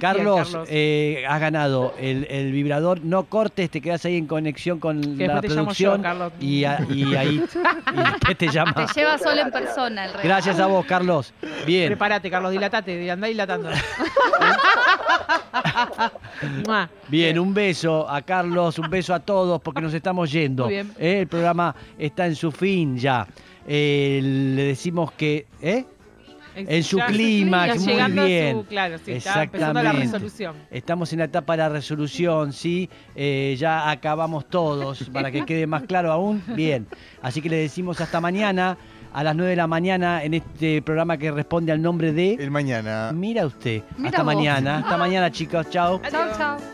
Carlos, 0.00 0.48
Carlos. 0.50 0.68
eh, 0.70 1.24
has 1.28 1.40
ganado 1.40 1.94
el, 1.98 2.26
el 2.30 2.52
vibrador. 2.52 3.00
No 3.04 3.24
cortes, 3.24 3.70
te 3.70 3.80
quedas 3.80 4.04
ahí 4.04 4.16
en 4.16 4.26
conexión 4.26 4.78
con 4.78 5.00
Que 5.16 5.26
la 5.26 5.34
después 5.34 5.42
te 5.42 5.48
llamo 5.48 5.64
producción. 5.66 5.96
yo, 5.98 6.02
Carlos. 6.02 6.32
y, 6.40 6.64
a- 6.64 6.78
y 6.90 7.14
ahí. 7.14 7.44
y 7.44 8.26
¿Qué 8.26 8.34
te 8.34 8.48
llama? 8.48 8.74
Te 8.74 8.86
lleva 9.00 9.18
solo 9.18 9.40
en 9.40 9.50
persona 9.50 10.04
el. 10.06 10.12
Gracias 10.22 10.58
a 10.60 10.66
vos, 10.66 10.84
Carlos. 10.86 11.32
Bien. 11.66 11.88
Prepárate, 11.88 12.30
Carlos, 12.30 12.52
dilatate, 12.52 13.10
andá 13.10 13.26
dilatando. 13.26 13.70
Bien, 17.08 17.38
un 17.38 17.54
beso 17.54 18.08
a 18.08 18.22
Carlos, 18.22 18.78
un 18.78 18.90
beso 18.90 19.14
a 19.14 19.20
todos 19.20 19.60
porque 19.60 19.80
nos 19.80 19.94
estamos 19.94 20.30
yendo. 20.32 20.64
Muy 20.64 20.74
bien. 20.74 20.92
Eh, 20.98 21.20
El 21.20 21.26
programa 21.28 21.74
está 21.98 22.26
en 22.26 22.34
su 22.36 22.50
fin 22.50 22.96
ya. 22.98 23.26
Eh, 23.66 24.20
le 24.22 24.62
decimos 24.64 25.12
que... 25.12 25.46
¿eh? 25.62 25.84
En 26.56 26.84
su 26.84 26.98
Ya- 26.98 27.06
ya 27.08 28.08
muy 28.08 28.26
bien. 28.26 28.56
su- 28.60 28.66
claro, 28.66 28.96
sí, 28.98 29.10
la 29.10 29.16
Exactamente. 29.16 29.92
resolución. 29.92 30.54
Estamos 30.70 31.12
en 31.12 31.18
la 31.18 31.24
etapa 31.24 31.54
de 31.54 31.56
la 31.58 31.68
resolución, 31.68 32.52
¿sí? 32.52 32.88
Eh, 33.16 33.56
ya 33.58 33.90
acabamos 33.90 34.48
todos, 34.48 35.02
para 35.12 35.32
que 35.32 35.44
quede 35.46 35.66
más 35.66 35.82
claro 35.82 36.12
aún. 36.12 36.40
Bien. 36.54 36.86
Así 37.22 37.40
que 37.42 37.48
le 37.48 37.56
decimos 37.56 38.00
hasta 38.00 38.20
mañana, 38.20 38.78
a 39.14 39.22
las 39.22 39.36
9 39.36 39.50
de 39.50 39.56
la 39.56 39.66
mañana, 39.68 40.24
en 40.24 40.34
este 40.34 40.82
programa 40.82 41.16
que 41.16 41.30
responde 41.30 41.70
al 41.72 41.80
nombre 41.80 42.12
de... 42.12 42.34
El 42.34 42.50
mañana. 42.50 43.12
Mira 43.14 43.46
usted. 43.46 43.82
Mira 43.96 44.10
hasta 44.10 44.22
vos. 44.24 44.34
mañana. 44.34 44.78
Hasta 44.78 44.96
mañana, 44.96 45.30
chicos. 45.30 45.70
Chao. 45.70 46.00
Chao, 46.10 46.36
chao. 46.36 46.73